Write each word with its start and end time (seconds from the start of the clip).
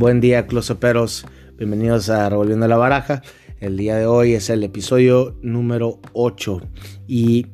Buen 0.00 0.22
día, 0.22 0.46
closeperos. 0.46 1.26
Bienvenidos 1.58 2.08
a 2.08 2.26
Revolviendo 2.30 2.66
la 2.66 2.78
Baraja. 2.78 3.20
El 3.60 3.76
día 3.76 3.96
de 3.96 4.06
hoy 4.06 4.32
es 4.32 4.48
el 4.48 4.64
episodio 4.64 5.36
número 5.42 6.00
8 6.14 6.62
y 7.06 7.48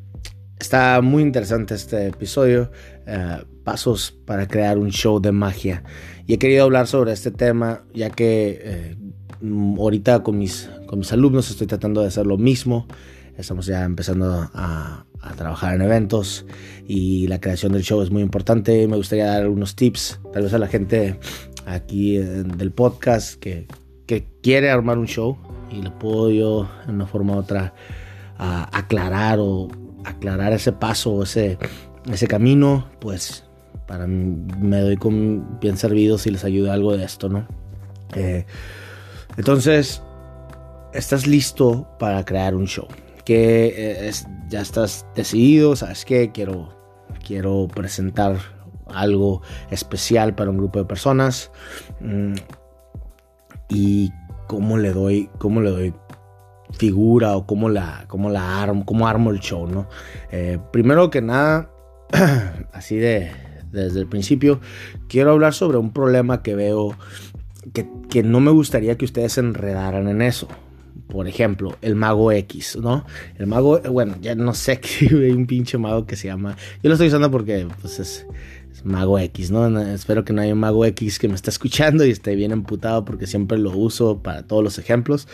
está 0.56 1.00
muy 1.00 1.24
interesante 1.24 1.74
este 1.74 2.06
episodio. 2.06 2.70
eh, 3.04 3.38
pasos 3.64 4.16
para 4.26 4.46
crear 4.46 4.78
un 4.78 4.92
show 4.92 5.20
de 5.20 5.32
magia. 5.32 5.82
Y 6.28 6.34
he 6.34 6.38
querido 6.38 6.62
hablar 6.62 6.86
sobre 6.86 7.10
este 7.10 7.32
tema 7.32 7.82
ya 7.92 8.10
que 8.10 8.60
eh, 8.62 8.96
ahorita 9.76 10.22
con 10.22 10.38
mis, 10.38 10.70
con 10.86 11.00
mis 11.00 11.12
alumnos 11.12 11.50
estoy 11.50 11.66
tratando 11.66 12.00
de 12.00 12.06
hacer 12.06 12.28
lo 12.28 12.38
mismo. 12.38 12.86
Estamos 13.36 13.66
ya 13.66 13.82
empezando 13.82 14.48
a, 14.54 15.04
a 15.20 15.32
trabajar 15.34 15.74
en 15.74 15.82
eventos 15.82 16.46
y 16.86 17.26
la 17.26 17.40
creación 17.40 17.72
del 17.72 17.82
show 17.82 18.00
es 18.02 18.12
muy 18.12 18.22
importante. 18.22 18.86
Me 18.86 18.96
gustaría 18.96 19.26
dar 19.26 19.42
algunos 19.42 19.74
tips, 19.74 20.20
tal 20.32 20.44
vez 20.44 20.54
a 20.54 20.58
la 20.58 20.68
gente 20.68 21.18
aquí 21.66 22.16
del 22.16 22.72
podcast 22.72 23.38
que, 23.38 23.66
que 24.06 24.26
quiere 24.42 24.70
armar 24.70 24.98
un 24.98 25.06
show 25.06 25.36
y 25.70 25.82
le 25.82 25.90
puedo 25.90 26.30
yo 26.30 26.70
en 26.86 26.94
una 26.94 27.06
forma 27.06 27.34
u 27.34 27.38
otra 27.38 27.74
aclarar 28.38 29.38
o 29.40 29.68
aclarar 30.04 30.52
ese 30.52 30.72
paso 30.72 31.22
ese, 31.22 31.58
ese 32.10 32.26
camino, 32.26 32.88
pues 33.00 33.44
para 33.86 34.06
mí 34.06 34.36
me 34.60 34.80
doy 34.80 34.96
con 34.96 35.58
bien 35.60 35.76
servido 35.76 36.18
si 36.18 36.30
les 36.30 36.44
ayuda 36.44 36.72
algo 36.72 36.96
de 36.96 37.04
esto, 37.04 37.28
¿no? 37.28 37.46
Eh, 38.14 38.44
entonces, 39.36 40.02
estás 40.92 41.26
listo 41.26 41.86
para 41.98 42.24
crear 42.24 42.54
un 42.54 42.66
show. 42.66 42.88
Que 43.24 43.66
eh, 43.66 44.08
es, 44.08 44.26
ya 44.48 44.60
estás 44.60 45.06
decidido, 45.14 45.76
¿sabes 45.76 46.04
qué? 46.04 46.30
Quiero, 46.32 46.68
quiero 47.24 47.68
presentar 47.72 48.38
algo 48.86 49.42
especial 49.70 50.34
para 50.34 50.50
un 50.50 50.58
grupo 50.58 50.78
de 50.78 50.84
personas. 50.84 51.50
Mm, 52.00 52.34
y 53.68 54.12
cómo 54.46 54.78
le 54.78 54.92
doy, 54.92 55.28
cómo 55.38 55.60
le 55.60 55.70
doy 55.70 55.94
figura 56.72 57.36
o 57.36 57.46
cómo 57.46 57.68
la, 57.68 58.04
cómo 58.08 58.30
la 58.30 58.62
armo, 58.62 58.84
cómo 58.84 59.06
armo 59.06 59.30
el 59.30 59.40
show, 59.40 59.66
¿no? 59.66 59.88
Eh, 60.30 60.58
primero 60.72 61.10
que 61.10 61.22
nada, 61.22 61.70
así 62.72 62.96
de 62.96 63.30
desde 63.72 64.00
el 64.00 64.06
principio, 64.06 64.60
quiero 65.08 65.32
hablar 65.32 65.54
sobre 65.54 65.78
un 65.78 65.92
problema 65.92 66.42
que 66.42 66.54
veo 66.54 66.96
que, 67.72 67.88
que 68.08 68.22
no 68.22 68.40
me 68.40 68.50
gustaría 68.50 68.96
que 68.96 69.04
ustedes 69.04 69.34
se 69.34 69.40
enredaran 69.40 70.08
en 70.08 70.22
eso. 70.22 70.48
Por 71.08 71.28
ejemplo, 71.28 71.76
el 71.82 71.94
mago 71.94 72.32
X, 72.32 72.78
¿no? 72.80 73.04
El 73.38 73.46
mago, 73.46 73.80
bueno, 73.90 74.16
ya 74.20 74.34
no 74.34 74.54
sé 74.54 74.80
hay 75.00 75.30
un 75.30 75.46
pinche 75.46 75.78
mago 75.78 76.06
que 76.06 76.16
se 76.16 76.28
llama. 76.28 76.56
Yo 76.82 76.88
lo 76.88 76.94
estoy 76.94 77.08
usando 77.08 77.30
porque 77.30 77.66
pues 77.80 78.00
es, 78.00 78.26
mago 78.84 79.18
X, 79.18 79.50
¿no? 79.50 79.80
Espero 79.80 80.24
que 80.24 80.32
no 80.32 80.42
haya 80.42 80.52
un 80.52 80.60
mago 80.60 80.84
X 80.84 81.18
que 81.18 81.28
me 81.28 81.34
esté 81.34 81.50
escuchando 81.50 82.04
y 82.04 82.10
esté 82.10 82.34
bien 82.34 82.52
emputado 82.52 83.04
porque 83.04 83.26
siempre 83.26 83.58
lo 83.58 83.70
uso 83.70 84.22
para 84.22 84.42
todos 84.42 84.62
los 84.62 84.78
ejemplos. 84.78 85.28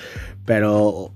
Pero 0.44 1.12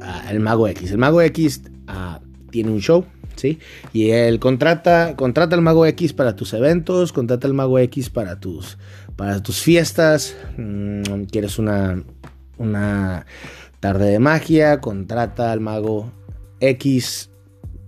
ah, 0.00 0.24
el 0.30 0.40
mago 0.40 0.68
X, 0.68 0.90
el 0.90 0.98
mago 0.98 1.20
X 1.22 1.62
ah, 1.86 2.20
tiene 2.50 2.70
un 2.70 2.80
show, 2.80 3.04
¿sí? 3.36 3.58
Y 3.92 4.10
él 4.10 4.38
contrata, 4.40 5.14
contrata 5.16 5.56
al 5.56 5.62
mago 5.62 5.86
X 5.86 6.12
para 6.12 6.36
tus 6.36 6.52
eventos, 6.52 7.12
contrata 7.12 7.46
al 7.46 7.54
mago 7.54 7.78
X 7.78 8.10
para 8.10 8.40
tus, 8.40 8.78
para 9.16 9.42
tus 9.42 9.60
fiestas. 9.60 10.36
Mm, 10.56 11.24
quieres 11.30 11.58
una, 11.58 12.02
una 12.58 13.26
tarde 13.80 14.10
de 14.10 14.18
magia, 14.18 14.80
contrata 14.80 15.52
al 15.52 15.60
mago 15.60 16.12
X. 16.60 17.30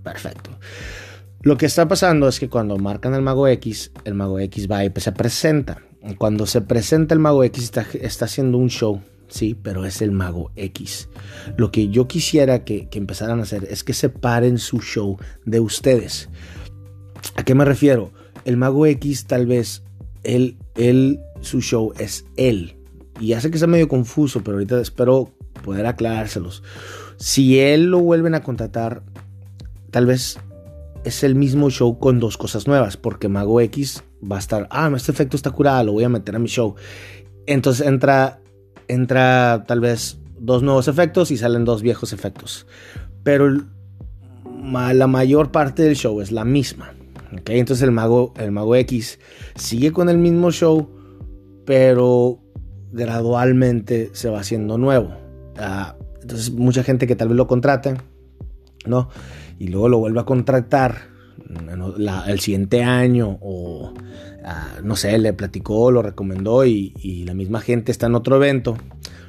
Perfecto. 0.03 0.51
Lo 1.43 1.57
que 1.57 1.67
está 1.67 1.89
pasando 1.89 2.29
es 2.29 2.39
que 2.39 2.49
cuando 2.49 2.79
marcan 2.79 3.15
al 3.15 3.23
mago 3.23 3.49
X, 3.49 3.91
el 4.05 4.15
mago 4.15 4.39
X 4.39 4.71
va 4.71 4.85
y 4.85 4.93
se 4.97 5.11
presenta. 5.11 5.83
Cuando 6.17 6.47
se 6.47 6.61
presenta 6.61 7.15
el 7.15 7.21
mago 7.21 7.43
X 7.43 7.65
está, 7.65 8.25
haciendo 8.25 8.59
un 8.59 8.71
show, 8.71 9.03
sí, 9.27 9.57
pero 9.61 9.85
es 9.85 10.03
el 10.03 10.13
mago 10.13 10.53
X. 10.55 11.09
Lo 11.57 11.73
que 11.73 11.89
yo 11.89 12.07
quisiera 12.07 12.65
que, 12.65 12.89
que 12.89 12.99
empezaran 12.99 13.41
a 13.41 13.43
hacer 13.43 13.67
es 13.69 13.83
que 13.83 13.93
separen 13.93 14.59
su 14.59 14.81
show 14.81 15.19
de 15.45 15.59
ustedes. 15.59 16.29
¿A 17.35 17.43
qué 17.43 17.57
me 17.57 17.65
refiero? 17.65 18.13
El 18.45 18.57
mago 18.57 18.87
X 18.87 19.27
tal 19.27 19.47
vez, 19.47 19.83
él, 20.23 20.57
él, 20.77 21.19
su 21.41 21.61
show 21.61 21.93
es 21.99 22.25
él. 22.37 22.77
Y 23.19 23.29
ya 23.29 23.41
sé 23.41 23.51
que 23.51 23.57
está 23.57 23.67
medio 23.67 23.89
confuso, 23.89 24.45
pero 24.45 24.59
ahorita 24.59 24.81
espero 24.81 25.33
poder 25.65 25.87
aclarárselos. 25.87 26.63
Si 27.17 27.59
él 27.59 27.87
lo 27.87 27.99
vuelven 27.99 28.37
a 28.37 28.43
contratar, 28.43 29.03
tal 29.91 30.07
vez 30.07 30.39
es 31.05 31.25
el 31.25 31.35
mismo 31.35 31.71
show 31.71 31.99
con 31.99 32.21
dos 32.21 32.37
cosas 32.37 32.67
nuevas, 32.67 32.97
porque 32.97 33.29
Mago 33.29 33.61
X 33.61 34.05
va 34.23 34.37
a 34.37 34.39
estar, 34.39 34.69
ah, 34.71 34.91
este 34.95 35.13
efecto 35.13 35.37
está 35.37 35.51
curado, 35.51 35.85
lo 35.85 35.93
voy 35.93 36.05
a 36.05 36.09
meter 36.09 36.37
a 36.37 36.39
mi 36.39 36.49
show. 36.49 36.75
Entonces 37.47 37.87
entra, 37.87 38.41
entra 38.89 39.65
tal 39.67 39.81
vez 39.81 40.19
dos 40.39 40.63
nuevos 40.63 40.89
efectos 40.89 41.31
y 41.31 41.37
salen 41.37 41.65
dos 41.65 41.83
viejos 41.83 42.13
efectos. 42.13 42.67
Pero 43.23 43.51
la 44.63 45.07
mayor 45.07 45.51
parte 45.51 45.83
del 45.83 45.97
show 45.97 46.21
es 46.21 46.33
la 46.33 46.45
misma. 46.45 46.93
¿okay? 47.39 47.59
Entonces 47.59 47.83
el 47.83 47.93
Mago, 47.93 48.33
el 48.37 48.53
Mago 48.53 48.77
X 48.77 49.19
sigue 49.55 49.93
con 49.93 50.09
el 50.09 50.19
mismo 50.19 50.51
show, 50.51 50.89
pero 51.65 52.41
gradualmente 52.93 54.11
se 54.13 54.29
va 54.29 54.41
haciendo 54.41 54.79
nuevo. 54.79 55.15
Uh, 55.57 56.03
entonces 56.21 56.51
mucha 56.53 56.83
gente 56.83 57.07
que 57.07 57.17
tal 57.17 57.29
vez 57.29 57.37
lo 57.37 57.47
contrate, 57.47 57.97
¿no? 58.87 59.09
Y 59.59 59.69
luego 59.69 59.89
lo 59.89 59.99
vuelve 59.99 60.21
a 60.21 60.25
contratar 60.25 61.13
el 62.27 62.41
siguiente 62.41 62.83
año 62.83 63.39
o 63.41 63.93
uh, 63.93 64.83
no 64.83 64.97
sé, 64.97 65.19
le 65.19 65.33
platicó, 65.33 65.91
lo 65.91 66.03
recomendó 66.03 66.65
y, 66.65 66.93
y, 67.01 67.25
la 67.25 67.35
misma 67.35 67.61
gente 67.61 67.93
está 67.93 68.07
en 68.07 68.15
otro 68.15 68.37
evento, 68.37 68.77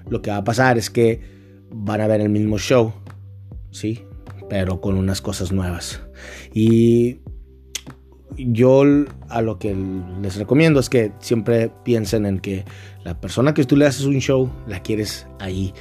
lo 0.10 0.22
que 0.22 0.32
va 0.32 0.38
a 0.38 0.44
pasar 0.44 0.78
es 0.78 0.90
que 0.90 1.22
van 1.70 2.02
a 2.02 2.08
ver 2.08 2.22
el 2.22 2.30
mismo 2.30 2.58
show, 2.58 2.94
¿sí? 3.72 4.04
Pero 4.50 4.82
con 4.82 4.96
unas 4.96 5.22
cosas 5.22 5.52
nuevas. 5.52 6.02
Y 6.54 7.20
yo 8.38 8.84
a 9.30 9.42
lo 9.42 9.60
que 9.60 9.76
les 10.22 10.36
recomiendo 10.36 10.80
es 10.80 10.90
que 10.90 11.12
siempre 11.20 11.72
piensen 11.84 12.26
en 12.26 12.40
que 12.40 12.66
la 13.04 13.20
persona 13.20 13.54
que 13.54 13.64
tú 13.66 13.76
le 13.76 13.86
haces 13.86 14.06
un 14.06 14.20
show 14.20 14.50
la 14.68 14.82
quieres 14.82 15.28
ahí, 15.40 15.74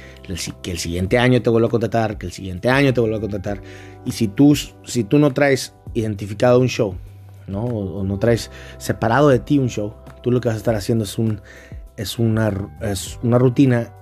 que 0.61 0.71
el 0.71 0.77
siguiente 0.77 1.17
año 1.17 1.41
te 1.41 1.49
vuelva 1.49 1.67
a 1.67 1.71
contratar, 1.71 2.17
que 2.17 2.25
el 2.25 2.31
siguiente 2.31 2.69
año 2.69 2.93
te 2.93 3.01
vuelva 3.01 3.17
a 3.17 3.21
contratar. 3.21 3.61
Y 4.05 4.11
si 4.11 4.27
tú, 4.27 4.55
si 4.55 5.03
tú 5.03 5.19
no 5.19 5.33
traes 5.33 5.73
identificado 5.93 6.59
un 6.59 6.67
show, 6.67 6.95
¿no? 7.47 7.63
O, 7.63 8.03
no 8.03 8.19
traes 8.19 8.51
separado 8.77 9.29
de 9.29 9.39
ti 9.39 9.59
un 9.59 9.69
show, 9.69 9.93
tú 10.21 10.31
lo 10.31 10.41
que 10.41 10.49
vas 10.49 10.55
a 10.55 10.59
estar 10.59 10.75
haciendo 10.75 11.03
es, 11.03 11.17
un, 11.17 11.41
es, 11.97 12.19
una, 12.19 12.51
es 12.81 13.19
una 13.23 13.37
rutina, 13.37 13.93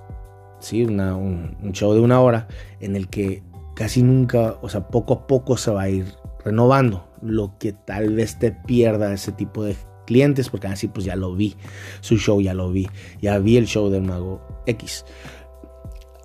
¿sí? 0.60 0.84
Una, 0.84 1.16
un, 1.16 1.58
un 1.62 1.72
show 1.74 1.94
de 1.94 2.00
una 2.00 2.20
hora 2.20 2.48
en 2.80 2.96
el 2.96 3.08
que 3.08 3.44
casi 3.76 4.04
nunca, 4.04 4.58
o 4.62 4.70
sea, 4.70 4.88
poco 4.88 5.14
a 5.14 5.28
poco 5.28 5.58
se 5.58 5.72
va 5.72 5.84
a 5.84 5.90
ir 5.90 6.14
renovando, 6.44 7.11
lo 7.22 7.58
que 7.60 7.74
tal 7.74 8.14
vez 8.14 8.40
te 8.40 8.52
pierda 8.52 9.14
ese 9.14 9.32
tipo 9.32 9.64
de 9.64 9.76
clientes, 10.06 10.50
porque 10.50 10.68
así 10.68 10.88
pues 10.88 11.06
ya 11.06 11.16
lo 11.16 11.36
vi, 11.36 11.56
su 12.02 12.18
show 12.18 12.42
ya 12.42 12.54
lo 12.54 12.72
vi, 12.72 12.90
ya 13.22 13.40
vi 13.40 13.58
el 13.58 13.68
show 13.68 13.90
del 13.90 14.04
Mago 14.04 14.42
X. 14.66 15.06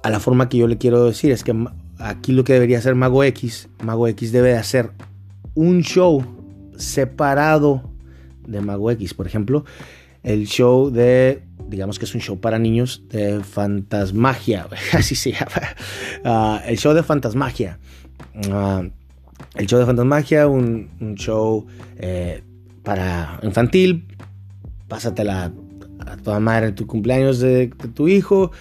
A 0.03 0.11
la 0.11 0.21
forma 0.21 0.49
que 0.49 0.59
yo 0.59 0.67
le 0.67 0.79
quiero 0.79 1.05
decir 1.05 1.33
es 1.33 1.45
que 1.45 1.55
aquí 1.99 2.33
lo 2.33 2.45
que 2.45 2.53
debería 2.53 2.79
hacer 2.79 2.95
Mago 2.95 3.25
X, 3.25 3.69
Mago 3.83 4.09
X 4.09 4.33
debe 4.33 4.51
de 4.51 4.59
hacer 4.59 4.91
un 5.55 5.83
show 5.83 6.25
separado 6.77 7.91
de 8.47 8.61
Mago 8.61 8.91
X, 8.91 9.15
por 9.15 9.27
ejemplo, 9.27 9.65
el 10.23 10.47
show 10.47 10.91
de, 10.91 11.43
digamos 11.69 11.99
que 11.99 12.05
es 12.05 12.15
un 12.15 12.21
show 12.21 12.41
para 12.41 12.59
niños 12.59 13.05
de 13.11 13.43
fantasmagia, 13.45 14.67
así 14.93 15.15
se 15.15 15.33
llama, 15.33 16.61
uh, 16.65 16.69
el 16.69 16.79
show 16.79 16.95
de 16.95 17.03
fantasmagia. 17.03 17.79
Uh, 18.49 18.91
el 19.55 19.67
show 19.67 19.79
de 19.79 19.87
fantasmagia, 19.87 20.47
un, 20.47 21.15
show 21.17 21.67
eh, 21.99 22.43
para 22.83 23.39
infantil, 23.43 24.07
pásatela 24.89 25.53
a 26.07 26.17
toda 26.19 26.41
madre 26.41 26.69
en 26.69 26.75
tu 26.75 26.87
cumpleaños 26.87 27.41
de, 27.41 27.69
tu 27.95 28.09
hijo 28.09 28.53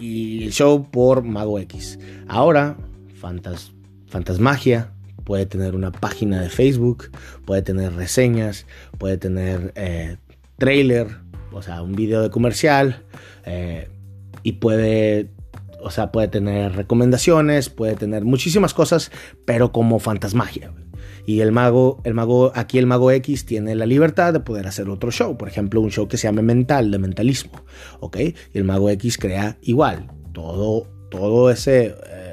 y 0.00 0.44
el 0.44 0.52
show 0.52 0.88
por 0.90 1.22
Mago 1.22 1.58
X. 1.58 1.98
Ahora, 2.28 2.76
Fantas, 3.16 3.72
Fantasmagia 4.08 4.92
puede 5.24 5.46
tener 5.46 5.74
una 5.74 5.92
página 5.92 6.40
de 6.40 6.48
Facebook, 6.48 7.10
puede 7.44 7.62
tener 7.62 7.94
reseñas, 7.94 8.66
puede 8.98 9.16
tener 9.16 9.72
eh, 9.76 10.16
trailer, 10.58 11.08
o 11.52 11.62
sea, 11.62 11.82
un 11.82 11.92
video 11.92 12.22
de 12.22 12.30
comercial 12.30 13.04
eh, 13.44 13.88
y 14.42 14.52
puede 14.52 15.30
o 15.82 15.90
sea, 15.90 16.12
puede 16.12 16.28
tener 16.28 16.74
recomendaciones, 16.76 17.70
puede 17.70 17.94
tener 17.94 18.24
muchísimas 18.24 18.74
cosas, 18.74 19.10
pero 19.44 19.72
como 19.72 19.98
fantasmagia. 19.98 20.72
Y 21.26 21.40
el 21.40 21.52
mago, 21.52 22.00
el 22.04 22.14
mago, 22.14 22.52
aquí 22.54 22.78
el 22.78 22.86
mago 22.86 23.10
X 23.10 23.46
tiene 23.46 23.74
la 23.74 23.86
libertad 23.86 24.32
de 24.32 24.40
poder 24.40 24.66
hacer 24.66 24.88
otro 24.88 25.10
show, 25.10 25.36
por 25.36 25.48
ejemplo, 25.48 25.80
un 25.80 25.90
show 25.90 26.08
que 26.08 26.16
se 26.16 26.26
llame 26.26 26.42
mental, 26.42 26.90
de 26.90 26.98
mentalismo, 26.98 27.64
¿ok? 28.00 28.18
Y 28.18 28.34
el 28.54 28.64
mago 28.64 28.90
X 28.90 29.18
crea 29.18 29.56
igual, 29.62 30.10
todo, 30.32 30.86
todo 31.10 31.50
ese, 31.50 31.94
eh, 32.06 32.29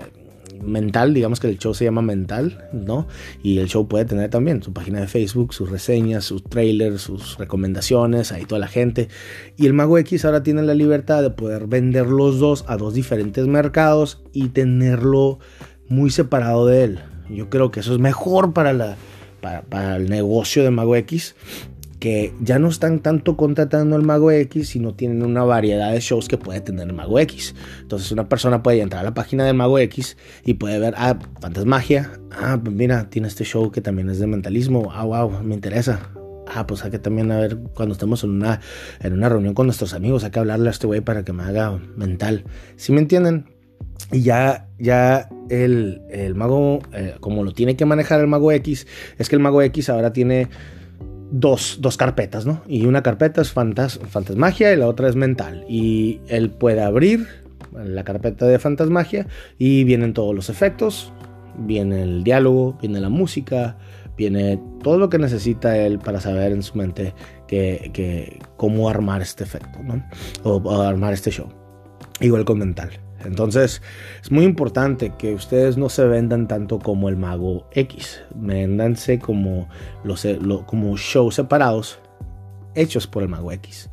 mental, 0.63 1.13
digamos 1.13 1.39
que 1.39 1.47
el 1.47 1.57
show 1.57 1.73
se 1.73 1.85
llama 1.85 2.01
mental, 2.01 2.69
¿no? 2.73 3.07
Y 3.43 3.59
el 3.59 3.67
show 3.67 3.87
puede 3.87 4.05
tener 4.05 4.29
también 4.29 4.61
su 4.63 4.73
página 4.73 4.99
de 4.99 5.07
Facebook, 5.07 5.53
sus 5.53 5.69
reseñas, 5.69 6.25
sus 6.25 6.43
trailers, 6.43 7.01
sus 7.01 7.37
recomendaciones, 7.37 8.31
ahí 8.31 8.45
toda 8.45 8.59
la 8.59 8.67
gente. 8.67 9.09
Y 9.55 9.65
el 9.65 9.73
Mago 9.73 9.97
X 9.97 10.25
ahora 10.25 10.43
tiene 10.43 10.61
la 10.63 10.73
libertad 10.73 11.21
de 11.21 11.29
poder 11.29 11.67
vender 11.67 12.07
los 12.07 12.39
dos 12.39 12.65
a 12.67 12.77
dos 12.77 12.93
diferentes 12.93 13.47
mercados 13.47 14.21
y 14.33 14.49
tenerlo 14.49 15.39
muy 15.89 16.09
separado 16.09 16.65
de 16.65 16.83
él. 16.83 16.99
Yo 17.29 17.49
creo 17.49 17.71
que 17.71 17.81
eso 17.81 17.93
es 17.93 17.99
mejor 17.99 18.53
para, 18.53 18.73
la, 18.73 18.95
para, 19.41 19.61
para 19.63 19.95
el 19.97 20.09
negocio 20.09 20.63
de 20.63 20.71
Mago 20.71 20.95
X 20.95 21.35
que 21.99 22.33
ya 22.39 22.59
no 22.59 22.67
están 22.67 22.99
tanto 22.99 23.37
contratando 23.37 23.95
al 23.95 24.03
Mago 24.03 24.31
X, 24.31 24.69
sino 24.69 24.93
tienen 24.93 25.23
una 25.23 25.43
variedad 25.43 25.91
de 25.91 25.99
shows 25.99 26.27
que 26.27 26.37
puede 26.37 26.61
tener 26.61 26.87
el 26.87 26.93
Mago 26.93 27.19
X. 27.19 27.55
Entonces 27.81 28.11
una 28.11 28.29
persona 28.29 28.61
puede 28.61 28.81
entrar 28.81 29.01
a 29.01 29.03
la 29.03 29.13
página 29.13 29.45
del 29.45 29.55
Mago 29.55 29.79
X 29.79 30.17
y 30.45 30.55
puede 30.55 30.79
ver, 30.79 30.93
ah, 30.97 31.17
fantasmagia, 31.41 32.11
ah, 32.31 32.59
pues 32.63 32.75
mira, 32.75 33.09
tiene 33.09 33.27
este 33.27 33.43
show 33.43 33.71
que 33.71 33.81
también 33.81 34.09
es 34.09 34.19
de 34.19 34.27
mentalismo, 34.27 34.91
ah, 34.93 35.05
wow, 35.05 35.41
me 35.43 35.55
interesa. 35.55 36.11
Ah, 36.49 36.65
pues 36.65 36.85
hay 36.85 36.91
que 36.91 36.99
también 36.99 37.29
a 37.31 37.39
ver 37.39 37.57
cuando 37.73 37.93
estemos 37.93 38.23
en 38.23 38.29
una, 38.29 38.61
en 39.01 39.13
una 39.13 39.27
reunión 39.27 39.53
con 39.53 39.67
nuestros 39.67 39.93
amigos, 39.93 40.23
hay 40.23 40.31
que 40.31 40.39
hablarle 40.39 40.69
a 40.69 40.71
este 40.71 40.87
güey 40.87 41.01
para 41.01 41.23
que 41.23 41.33
me 41.33 41.43
haga 41.43 41.77
mental. 41.97 42.45
¿Sí 42.77 42.93
me 42.93 42.99
entienden? 42.99 43.45
Y 44.11 44.21
ya, 44.21 44.69
ya 44.79 45.27
el, 45.49 46.01
el 46.09 46.35
mago, 46.35 46.79
eh, 46.93 47.15
como 47.19 47.43
lo 47.43 47.51
tiene 47.51 47.75
que 47.75 47.85
manejar 47.85 48.21
el 48.21 48.27
mago 48.27 48.51
X, 48.53 48.87
es 49.17 49.27
que 49.27 49.35
el 49.35 49.41
mago 49.41 49.61
X 49.61 49.89
ahora 49.89 50.13
tiene 50.13 50.47
dos, 51.31 51.77
dos 51.81 51.97
carpetas, 51.97 52.45
¿no? 52.45 52.61
Y 52.67 52.85
una 52.85 53.03
carpeta 53.03 53.41
es 53.41 53.51
fantas, 53.51 53.99
fantasmagia 54.09 54.73
y 54.73 54.77
la 54.77 54.87
otra 54.87 55.09
es 55.09 55.15
mental. 55.15 55.65
Y 55.67 56.19
él 56.27 56.49
puede 56.49 56.81
abrir 56.81 57.27
la 57.73 58.03
carpeta 58.03 58.45
de 58.45 58.59
fantasmagia 58.59 59.27
y 59.57 59.83
vienen 59.83 60.13
todos 60.13 60.33
los 60.33 60.49
efectos, 60.49 61.11
viene 61.57 62.03
el 62.03 62.23
diálogo, 62.23 62.77
viene 62.81 62.99
la 62.99 63.09
música, 63.09 63.77
viene 64.17 64.59
todo 64.83 64.97
lo 64.97 65.09
que 65.09 65.19
necesita 65.19 65.77
él 65.77 65.99
para 65.99 66.19
saber 66.19 66.51
en 66.51 66.63
su 66.63 66.77
mente 66.77 67.13
que, 67.47 67.91
que 67.93 68.39
cómo 68.55 68.89
armar 68.89 69.21
este 69.21 69.43
efecto, 69.43 69.79
¿no? 69.83 70.03
o 70.43 70.81
armar 70.81 71.13
este 71.13 71.31
show. 71.31 71.49
Igual 72.19 72.45
con 72.45 72.57
mental. 72.57 73.06
Entonces 73.23 73.81
es 74.21 74.31
muy 74.31 74.45
importante 74.45 75.13
que 75.17 75.33
ustedes 75.33 75.77
no 75.77 75.89
se 75.89 76.05
vendan 76.05 76.47
tanto 76.47 76.79
como 76.79 77.09
el 77.09 77.17
mago 77.17 77.67
X, 77.71 78.21
vendanse 78.35 79.19
como, 79.19 79.67
los, 80.03 80.25
como 80.65 80.97
shows 80.97 81.35
separados 81.35 81.99
hechos 82.75 83.07
por 83.07 83.23
el 83.23 83.29
mago 83.29 83.51
X. 83.51 83.89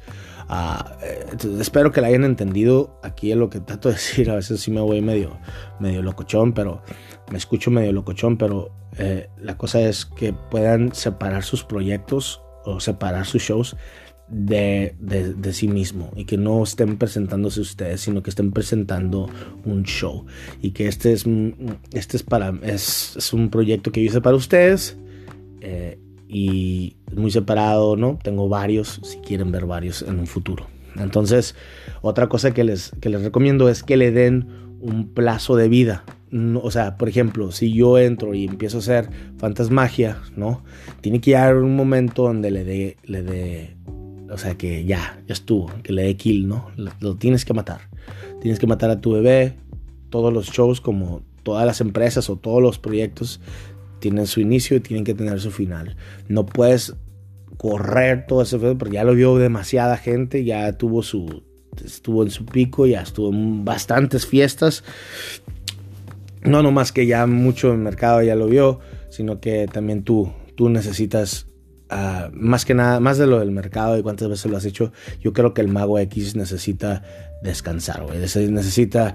Ah, 0.49 0.97
eh, 1.03 1.25
espero 1.59 1.91
que 1.91 2.01
la 2.01 2.09
hayan 2.09 2.25
entendido. 2.25 2.99
Aquí 3.03 3.33
es 3.33 3.37
lo 3.37 3.51
que 3.51 3.61
trato 3.61 3.89
de 3.89 3.95
decir. 3.97 4.31
A 4.31 4.37
veces 4.37 4.61
sí 4.61 4.71
me 4.71 4.81
voy 4.81 5.01
medio, 5.01 5.39
medio 5.81 6.03
locochón, 6.03 6.53
pero 6.53 6.83
me 7.31 7.39
escucho 7.39 7.71
medio 7.71 7.93
locochón. 7.93 8.37
Pero 8.37 8.71
eh, 8.99 9.31
la 9.39 9.57
cosa 9.57 9.81
es 9.81 10.05
que 10.05 10.33
puedan 10.33 10.95
separar 10.95 11.43
sus 11.43 11.65
proyectos 11.65 12.43
o 12.65 12.81
separar 12.81 13.27
sus 13.27 13.43
shows 13.43 13.77
de, 14.29 14.95
sí 15.53 15.69
mismo 15.69 16.11
y 16.17 16.25
que 16.25 16.37
no 16.37 16.63
estén 16.63 16.97
presentándose 16.97 17.61
ustedes, 17.61 18.01
sino 18.01 18.23
que 18.23 18.31
estén 18.31 18.53
presentando 18.53 19.29
un 19.65 19.85
show 19.85 20.25
y 20.63 20.71
que 20.71 20.89
este 20.89 21.13
es, 21.13 21.25
este 21.93 22.17
es, 22.17 22.23
para, 22.23 22.55
es, 22.63 23.15
es 23.17 23.33
un 23.33 23.51
proyecto 23.51 23.93
que 23.93 24.03
yo 24.03 24.07
hice 24.07 24.21
para 24.21 24.37
ustedes 24.37 24.97
eh, 25.61 25.99
y 26.29 26.97
muy 27.15 27.31
separado, 27.31 27.97
¿no? 27.97 28.19
Tengo 28.23 28.49
varios, 28.49 29.01
si 29.05 29.19
quieren 29.19 29.53
ver 29.53 29.67
varios 29.67 30.03
en 30.03 30.19
un 30.19 30.27
futuro. 30.27 30.67
Entonces, 30.97 31.55
otra 32.03 32.29
cosa 32.29 32.53
que 32.53 32.65
les, 32.65 32.93
que 33.01 33.09
les 33.09 33.23
recomiendo 33.23 33.69
es 33.69 33.83
que 33.83 33.97
le 33.97 34.11
den 34.11 34.49
un 34.81 35.09
plazo 35.09 35.57
de 35.57 35.69
vida. 35.69 36.05
o 36.33 36.71
sea, 36.71 36.97
por 36.97 37.09
ejemplo, 37.09 37.53
si 37.53 37.73
yo 37.73 37.99
entro 37.99 38.35
y 38.35 38.45
empiezo 38.45 38.79
a 38.79 38.81
hacer 38.81 39.09
fantasmagia, 39.39 40.19
¿no? 40.37 40.63
Tiene 41.01 41.21
que 41.21 41.31
llegar 41.31 41.57
un 41.57 41.77
momento 41.77 42.25
donde 42.25 42.51
le 42.51 42.65
dé 42.65 42.97
le 43.05 43.23
dé 43.23 43.77
o 44.35 44.39
sea, 44.39 44.57
que 44.57 44.85
ya, 44.85 45.23
ya 45.29 45.33
estuvo, 45.33 45.71
que 45.85 45.93
le 45.93 46.03
dé 46.03 46.17
kill, 46.17 46.49
¿no? 46.49 46.73
Lo, 46.99 47.15
tienes 47.15 47.45
que 47.45 47.55
matar. 47.55 47.83
Tienes 48.43 48.59
que 48.59 48.67
matar 48.67 48.91
a 48.91 49.01
tu 49.01 49.13
bebé. 49.13 49.55
Todos 50.11 50.33
los 50.33 50.51
shows, 50.51 50.81
como 50.81 51.23
todas 51.45 51.65
las 51.65 51.81
empresas 51.81 52.29
o 52.29 52.37
todos 52.37 52.61
los 52.61 52.81
proyectos, 52.81 53.41
tienen 54.01 54.27
su 54.27 54.41
inicio 54.41 54.77
y 54.77 54.81
tienen 54.81 55.05
que 55.05 55.15
tener 55.15 55.41
su 55.41 55.53
final. 55.53 55.97
No 56.27 56.47
puedes 56.47 56.97
correr 57.59 58.27
todo 58.27 58.43
ese 58.43 58.59
porque 58.59 58.95
ya 58.95 59.05
lo 59.05 59.15
vio 59.15 59.37
demasiada 59.37 59.97
gente, 59.97 60.45
ya 60.45 60.73
tuvo 60.77 61.05
su 61.05 61.45
estuvo 61.85 62.25
en 62.25 62.31
su 62.31 62.45
pico, 62.45 62.87
ya 62.87 63.03
estuvo 63.03 63.31
en 63.31 63.65
bastantes 63.65 64.27
fiestas. 64.27 64.83
No 66.43 66.61
nomás 66.65 66.91
que 66.91 67.07
ya 67.07 67.29
mucho 67.29 67.71
el 67.71 67.79
mercado 67.79 68.21
ya 68.21 68.35
lo 68.35 68.49
vio, 68.49 68.81
sino 69.11 69.41
que 69.41 69.69
también 69.73 70.03
tú 70.03 70.33
tú 70.57 70.71
necesitas 70.71 71.47
Ah, 71.97 72.29
más 72.33 72.65
que 72.65 72.75
nada, 72.75 72.99
más 72.99 73.19
de 73.19 73.29
lo 73.29 73.39
del 73.39 73.53
mercado 73.53 73.97
y 73.97 74.03
cuántas 74.03 74.29
veces 74.29 74.51
lo 74.51 74.57
has 74.57 74.65
hecho, 74.65 74.91
yo 75.21 75.33
creo 75.33 75.55
que 75.55 75.61
el 75.61 75.69
mago 75.69 76.01
X 76.01 76.35
necesita 76.35 77.05
descansar, 77.41 78.05
Necesita 78.13 79.15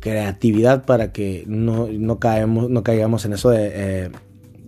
creatividad 0.00 0.86
para 0.86 1.12
que 1.12 1.44
no, 1.46 1.88
no, 1.92 2.18
caemos, 2.18 2.70
no 2.70 2.82
caigamos 2.82 3.26
en 3.26 3.34
eso 3.34 3.50
de, 3.50 3.70
eh, 3.74 4.10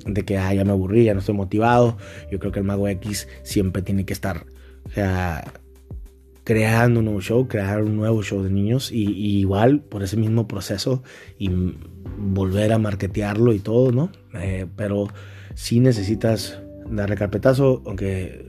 de 0.04 0.24
que 0.26 0.34
ya 0.34 0.64
me 0.66 0.72
aburrí, 0.72 1.04
ya 1.04 1.14
no 1.14 1.20
estoy 1.20 1.34
motivado. 1.34 1.96
Yo 2.30 2.38
creo 2.38 2.52
que 2.52 2.58
el 2.58 2.66
mago 2.66 2.86
X 2.86 3.26
siempre 3.44 3.80
tiene 3.80 4.04
que 4.04 4.12
estar 4.12 4.44
creando 6.44 6.98
un 7.00 7.06
nuevo 7.06 7.22
show, 7.22 7.48
crear 7.48 7.82
un 7.82 7.96
nuevo 7.96 8.22
show 8.22 8.42
de 8.42 8.50
niños 8.50 8.92
y, 8.92 9.38
igual 9.38 9.80
por 9.80 10.02
ese 10.02 10.18
mismo 10.18 10.46
proceso 10.46 11.02
y 11.38 11.48
volver 12.18 12.74
a 12.74 12.78
marketearlo 12.78 13.54
y 13.54 13.58
todo, 13.58 13.90
¿no? 13.90 14.12
Eh, 14.34 14.66
pero 14.76 15.08
si 15.54 15.80
necesitas 15.80 16.61
darle 16.90 17.16
carpetazo, 17.16 17.82
aunque 17.86 18.48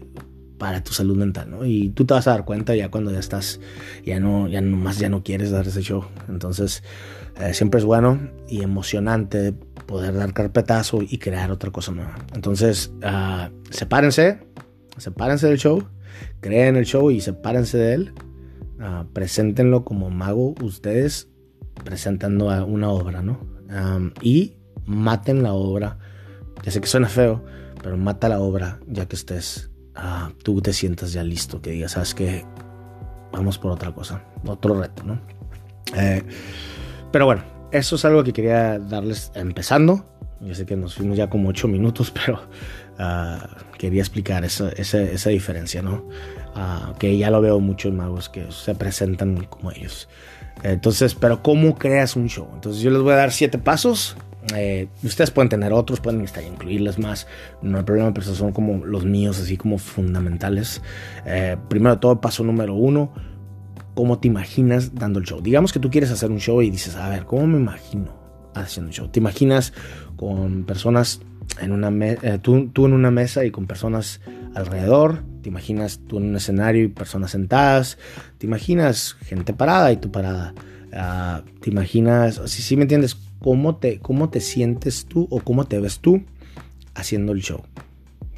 para 0.57 0.81
tu 0.81 0.93
salud 0.93 1.17
mental, 1.17 1.49
¿no? 1.49 1.65
Y 1.65 1.89
tú 1.89 2.05
te 2.05 2.13
vas 2.13 2.25
a 2.27 2.31
dar 2.31 2.45
cuenta 2.45 2.73
ya 2.75 2.89
cuando 2.89 3.11
ya 3.11 3.19
estás, 3.19 3.59
ya 4.05 4.19
no, 4.19 4.47
ya 4.47 4.61
más 4.61 4.97
ya 4.97 5.09
no 5.09 5.23
quieres 5.23 5.51
dar 5.51 5.67
ese 5.67 5.81
show. 5.81 6.05
Entonces, 6.29 6.83
eh, 7.41 7.53
siempre 7.53 7.79
es 7.79 7.85
bueno 7.85 8.17
y 8.47 8.61
emocionante 8.61 9.53
poder 9.85 10.13
dar 10.13 10.33
carpetazo 10.33 11.01
y 11.01 11.17
crear 11.17 11.51
otra 11.51 11.71
cosa 11.71 11.91
nueva. 11.91 12.15
Entonces, 12.33 12.93
uh, 13.03 13.51
sepárense, 13.71 14.39
sepárense 14.97 15.47
del 15.47 15.57
show, 15.57 15.83
creen 16.39 16.77
el 16.77 16.85
show 16.85 17.11
y 17.11 17.19
sepárense 17.19 17.77
de 17.77 17.93
él. 17.93 18.13
Uh, 18.79 19.05
preséntenlo 19.11 19.83
como 19.83 20.09
mago 20.11 20.55
ustedes 20.61 21.29
presentando 21.83 22.47
una 22.65 22.89
obra, 22.89 23.21
¿no? 23.21 23.51
y 24.21 24.53
maten 24.85 25.43
la 25.43 25.53
obra. 25.53 25.97
Ya 26.63 26.71
sé 26.71 26.79
que 26.79 26.87
suena 26.87 27.09
feo, 27.09 27.43
pero 27.83 27.97
mata 27.97 28.29
la 28.29 28.39
obra 28.39 28.79
ya 28.87 29.05
que 29.05 29.15
estés, 29.15 29.69
ah, 29.93 30.31
tú 30.41 30.61
te 30.61 30.73
sientas 30.73 31.11
ya 31.13 31.23
listo, 31.23 31.61
que 31.61 31.71
digas, 31.71 31.91
sabes 31.91 32.15
que 32.15 32.45
vamos 33.31 33.59
por 33.59 33.71
otra 33.71 33.91
cosa, 33.91 34.23
otro 34.47 34.79
reto, 34.79 35.03
¿no? 35.03 35.19
Eh, 35.95 36.23
pero 37.11 37.25
bueno, 37.25 37.43
eso 37.71 37.97
es 37.97 38.05
algo 38.05 38.23
que 38.23 38.33
quería 38.33 38.79
darles 38.79 39.31
empezando. 39.35 40.05
Yo 40.39 40.55
sé 40.55 40.65
que 40.65 40.75
nos 40.75 40.95
fuimos 40.95 41.17
ya 41.17 41.29
como 41.29 41.49
ocho 41.49 41.67
minutos, 41.67 42.11
pero 42.25 42.41
ah, 42.97 43.49
quería 43.77 44.01
explicar 44.01 44.45
esa, 44.45 44.69
esa, 44.69 45.29
diferencia, 45.29 45.81
¿no? 45.81 46.07
Ah, 46.55 46.93
que 46.97 47.17
ya 47.17 47.29
lo 47.29 47.41
veo 47.41 47.59
muchos 47.59 47.93
magos 47.93 48.29
que 48.29 48.49
se 48.51 48.75
presentan 48.75 49.45
como 49.45 49.71
ellos. 49.71 50.07
Entonces, 50.63 51.15
pero 51.15 51.43
¿cómo 51.43 51.75
creas 51.75 52.15
un 52.15 52.29
show? 52.29 52.47
Entonces 52.53 52.81
yo 52.81 52.91
les 52.91 53.01
voy 53.01 53.13
a 53.13 53.17
dar 53.17 53.31
siete 53.31 53.57
pasos 53.57 54.15
eh, 54.55 54.87
ustedes 55.03 55.31
pueden 55.31 55.49
tener 55.49 55.71
otros, 55.73 55.99
pueden 55.99 56.25
incluirles 56.45 56.99
más, 56.99 57.27
no 57.61 57.77
hay 57.77 57.83
problema, 57.83 58.13
pero 58.13 58.25
son 58.25 58.51
como 58.51 58.85
los 58.85 59.05
míos, 59.05 59.39
así 59.39 59.57
como 59.57 59.77
fundamentales. 59.77 60.81
Eh, 61.25 61.57
primero 61.69 61.95
de 61.95 62.01
todo, 62.01 62.19
paso 62.19 62.43
número 62.43 62.75
uno, 62.75 63.13
¿cómo 63.95 64.19
te 64.19 64.27
imaginas 64.27 64.95
dando 64.95 65.19
el 65.19 65.25
show? 65.25 65.41
Digamos 65.41 65.71
que 65.71 65.79
tú 65.79 65.89
quieres 65.89 66.11
hacer 66.11 66.29
un 66.29 66.39
show 66.39 66.61
y 66.61 66.69
dices, 66.69 66.95
a 66.95 67.09
ver, 67.09 67.25
¿cómo 67.25 67.47
me 67.47 67.57
imagino 67.57 68.13
haciendo 68.53 68.89
un 68.89 68.93
show? 68.93 69.07
¿Te 69.07 69.19
imaginas 69.19 69.73
con 70.17 70.65
personas 70.65 71.21
en 71.61 71.71
una 71.71 71.89
eh, 72.05 72.39
tú, 72.41 72.85
en 72.85 72.93
una 72.93 73.11
mesa 73.11 73.45
y 73.45 73.51
con 73.51 73.65
personas 73.65 74.21
alrededor? 74.55 75.23
¿Te 75.41 75.49
imaginas 75.49 76.01
tú 76.07 76.17
en 76.17 76.25
un 76.25 76.35
escenario 76.35 76.83
y 76.83 76.87
personas 76.87 77.31
sentadas? 77.31 77.97
¿Te 78.37 78.45
imaginas 78.45 79.13
gente 79.21 79.53
parada 79.53 79.91
y 79.91 79.97
tú 79.97 80.11
parada? 80.11 80.53
Ah, 80.93 81.41
¿Te 81.59 81.69
imaginas, 81.69 82.41
si 82.45 82.61
sí, 82.61 82.75
me 82.75 82.83
entiendes? 82.83 83.17
Cómo 83.43 83.75
te, 83.75 83.99
cómo 83.99 84.29
te 84.29 84.39
sientes 84.39 85.05
tú 85.05 85.27
o 85.29 85.41
cómo 85.41 85.65
te 85.65 85.77
ves 85.79 85.99
tú 85.99 86.23
haciendo 86.95 87.33
el 87.33 87.41
show. 87.41 87.61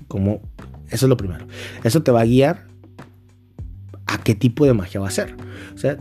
Como, 0.07 0.41
eso 0.89 1.05
es 1.05 1.09
lo 1.09 1.15
primero. 1.15 1.47
Eso 1.83 2.01
te 2.01 2.11
va 2.11 2.21
a 2.21 2.25
guiar 2.25 2.65
a 4.07 4.17
qué 4.17 4.33
tipo 4.33 4.65
de 4.65 4.73
magia 4.73 4.99
va 4.99 5.07
a 5.07 5.11
ser. 5.11 5.35
O 5.75 5.77
sea, 5.77 5.97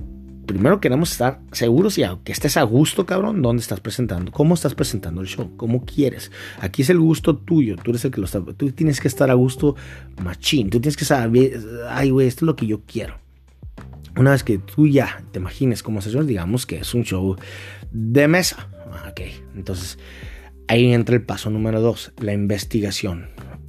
primero 0.46 0.80
queremos 0.80 1.12
estar 1.12 1.40
seguros 1.52 1.98
y 1.98 2.02
aunque 2.02 2.32
estés 2.32 2.56
a 2.56 2.62
gusto, 2.62 3.04
cabrón, 3.04 3.42
dónde 3.42 3.60
estás 3.60 3.80
presentando, 3.80 4.32
cómo 4.32 4.54
estás 4.54 4.74
presentando 4.74 5.20
el 5.20 5.26
show, 5.26 5.54
cómo 5.58 5.84
quieres. 5.84 6.32
Aquí 6.58 6.80
es 6.80 6.88
el 6.88 6.98
gusto 6.98 7.36
tuyo, 7.36 7.76
tú 7.76 7.90
eres 7.90 8.06
el 8.06 8.10
que 8.10 8.20
lo 8.20 8.26
está, 8.26 8.42
tú 8.56 8.72
tienes 8.72 9.00
que 9.02 9.08
estar 9.08 9.30
a 9.30 9.34
gusto 9.34 9.76
machín, 10.22 10.70
tú 10.70 10.80
tienes 10.80 10.96
que 10.96 11.04
saber, 11.04 11.60
ay, 11.90 12.08
güey, 12.08 12.26
esto 12.26 12.44
es 12.44 12.46
lo 12.46 12.56
que 12.56 12.66
yo 12.66 12.80
quiero. 12.86 13.18
Una 14.16 14.30
vez 14.30 14.44
que 14.44 14.58
tú 14.58 14.86
ya 14.86 15.22
te 15.30 15.40
imagines 15.40 15.82
cómo 15.82 16.00
se 16.00 16.22
digamos 16.22 16.66
que 16.66 16.78
es 16.78 16.94
un 16.94 17.02
show 17.02 17.36
de 17.90 18.28
mesa, 18.28 18.68
ok, 19.10 19.20
entonces 19.54 19.98
ahí 20.68 20.92
entra 20.92 21.14
el 21.14 21.22
paso 21.22 21.50
número 21.50 21.80
dos, 21.80 22.12
la 22.18 22.32
investigación. 22.32 23.28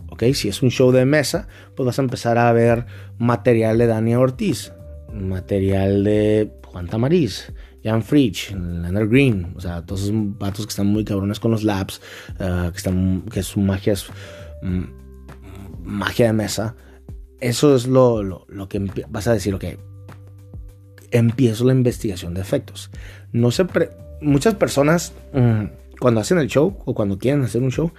Ok, 0.09 0.23
si 0.33 0.47
es 0.47 0.61
un 0.61 0.71
show 0.71 0.91
de 0.91 1.05
mesa, 1.05 1.47
pues 1.75 1.85
vas 1.85 1.99
a 1.99 2.01
empezar 2.01 2.37
a 2.37 2.51
ver 2.53 2.85
material 3.17 3.77
de 3.77 3.87
Dani 3.87 4.15
Ortiz, 4.15 4.71
material 5.11 6.03
de 6.03 6.51
Juan 6.65 6.87
Tamariz, 6.87 7.51
Jan 7.83 8.01
Fritsch, 8.01 8.51
Leonard 8.51 9.09
Green, 9.09 9.53
o 9.55 9.61
sea, 9.61 9.85
todos 9.85 10.03
esos 10.03 10.13
vatos 10.37 10.65
que 10.65 10.71
están 10.71 10.87
muy 10.87 11.03
cabrones 11.03 11.39
con 11.39 11.51
los 11.51 11.63
labs, 11.63 12.01
ah, 12.39 12.69
que, 12.71 12.77
están, 12.77 13.23
que 13.31 13.43
su 13.43 13.59
magia 13.59 13.93
es 13.93 14.07
mm, 14.63 14.83
magia 15.83 16.27
de 16.27 16.33
mesa. 16.33 16.75
Eso 17.39 17.75
es 17.75 17.85
lo, 17.85 18.23
lo, 18.23 18.69
que 18.69 18.79
vas 19.09 19.27
a 19.27 19.33
decir, 19.33 19.53
ok, 19.53 19.65
empiezo 21.11 21.65
la 21.65 21.73
investigación 21.73 22.33
de 22.33 22.41
efectos. 22.41 22.89
No 23.31 23.51
se 23.51 23.65
muchas 24.21 24.55
personas 24.55 25.13
mm, 25.33 25.65
cuando 25.99 26.21
hacen 26.21 26.37
el 26.37 26.47
show 26.47 26.77
o 26.85 26.93
cuando 26.93 27.17
quieren 27.17 27.43
hacer 27.43 27.61
un 27.61 27.71
show 27.71 27.91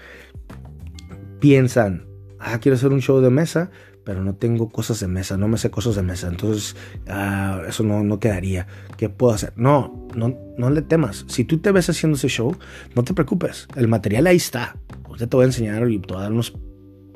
piensan, 1.40 2.06
ah, 2.38 2.58
quiero 2.60 2.76
hacer 2.76 2.92
un 2.92 3.00
show 3.00 3.20
de 3.20 3.30
mesa, 3.30 3.70
pero 4.04 4.22
no 4.22 4.36
tengo 4.36 4.68
cosas 4.68 5.00
de 5.00 5.08
mesa, 5.08 5.36
no 5.36 5.48
me 5.48 5.58
sé 5.58 5.70
cosas 5.70 5.96
de 5.96 6.02
mesa, 6.02 6.28
entonces 6.28 6.76
ah, 7.08 7.62
eso 7.68 7.82
no, 7.82 8.04
no, 8.04 8.20
quedaría. 8.20 8.66
¿Qué 8.96 9.08
puedo 9.08 9.34
hacer? 9.34 9.52
No, 9.56 10.08
no, 10.14 10.36
no 10.56 10.70
le 10.70 10.82
temas. 10.82 11.24
Si 11.28 11.44
tú 11.44 11.58
te 11.58 11.72
ves 11.72 11.90
haciendo 11.90 12.16
ese 12.16 12.28
show, 12.28 12.56
no 12.94 13.02
te 13.04 13.14
preocupes. 13.14 13.66
El 13.76 13.88
material 13.88 14.26
ahí 14.26 14.36
está. 14.36 14.76
Usted 15.08 15.28
te 15.28 15.36
voy 15.36 15.44
a 15.44 15.46
enseñar 15.46 15.90
y 15.90 15.98
te 15.98 16.14
voy 16.14 16.18
a 16.18 16.24
dar 16.24 16.32
unos 16.32 16.54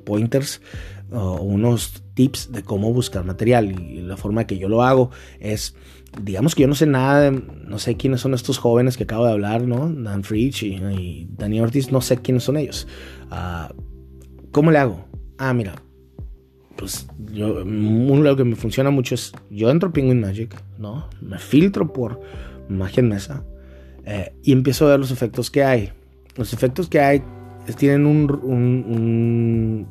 pointers 0.04 0.60
o 1.12 1.42
unos 1.42 2.02
tips 2.14 2.52
de 2.52 2.62
cómo 2.62 2.92
buscar 2.92 3.24
material. 3.24 3.80
Y 3.80 4.00
la 4.00 4.16
forma 4.16 4.46
que 4.46 4.58
yo 4.58 4.68
lo 4.68 4.82
hago 4.82 5.10
es, 5.38 5.76
digamos 6.20 6.54
que 6.54 6.62
yo 6.62 6.68
no 6.68 6.74
sé 6.74 6.86
nada, 6.86 7.30
no 7.30 7.78
sé 7.78 7.96
quiénes 7.96 8.20
son 8.20 8.34
estos 8.34 8.58
jóvenes 8.58 8.96
que 8.96 9.04
acabo 9.04 9.26
de 9.26 9.32
hablar, 9.32 9.62
¿no? 9.62 9.90
Dan 9.90 10.24
Fritsch 10.24 10.62
y, 10.64 10.76
y 10.76 11.60
Ortiz, 11.60 11.92
no 11.92 12.00
sé 12.00 12.18
quiénes 12.18 12.44
son 12.44 12.56
ellos. 12.56 12.86
Uh, 13.30 13.72
¿Cómo 14.50 14.70
le 14.70 14.78
hago? 14.78 15.04
Ah, 15.38 15.54
mira, 15.54 15.74
pues 16.76 17.06
yo, 17.32 17.62
lo 17.64 18.36
que 18.36 18.44
me 18.44 18.56
funciona 18.56 18.90
mucho 18.90 19.14
es, 19.14 19.32
yo 19.50 19.70
entro 19.70 19.90
a 19.90 19.92
Penguin 19.92 20.20
Magic, 20.20 20.56
¿no? 20.78 21.08
Me 21.20 21.38
filtro 21.38 21.92
por 21.92 22.20
magia 22.68 23.00
en 23.00 23.08
mesa 23.08 23.44
eh, 24.04 24.32
y 24.42 24.52
empiezo 24.52 24.86
a 24.86 24.90
ver 24.90 25.00
los 25.00 25.10
efectos 25.10 25.50
que 25.50 25.62
hay. 25.62 25.92
Los 26.36 26.52
efectos 26.52 26.88
que 26.88 27.00
hay 27.00 27.22
tienen 27.76 28.06
un, 28.06 28.30
un, 28.42 29.86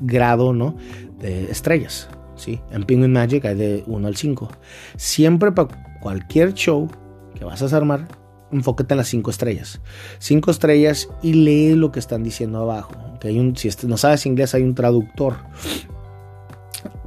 grado, 0.00 0.52
¿no? 0.52 0.76
De 1.18 1.50
estrellas, 1.50 2.08
¿sí? 2.36 2.60
En 2.70 2.84
Penguin 2.84 3.12
Magic 3.12 3.44
hay 3.44 3.54
de 3.54 3.84
1 3.86 4.06
al 4.06 4.16
5. 4.16 4.48
Siempre 4.96 5.52
para 5.52 5.68
cualquier 6.00 6.54
show 6.54 6.88
que 7.34 7.44
vas 7.44 7.62
a 7.62 7.76
armar, 7.76 8.06
enfócate 8.52 8.94
en 8.94 8.98
las 8.98 9.08
5 9.08 9.30
estrellas. 9.30 9.80
5 10.18 10.50
estrellas 10.50 11.08
y 11.22 11.32
lee 11.34 11.74
lo 11.74 11.92
que 11.92 11.98
están 11.98 12.22
diciendo 12.22 12.60
abajo. 12.60 12.94
Que 13.20 13.28
hay 13.28 13.38
un, 13.38 13.56
si 13.56 13.70
no 13.86 13.96
sabes 13.96 14.26
inglés, 14.26 14.54
hay 14.54 14.62
un 14.62 14.74
traductor 14.74 15.36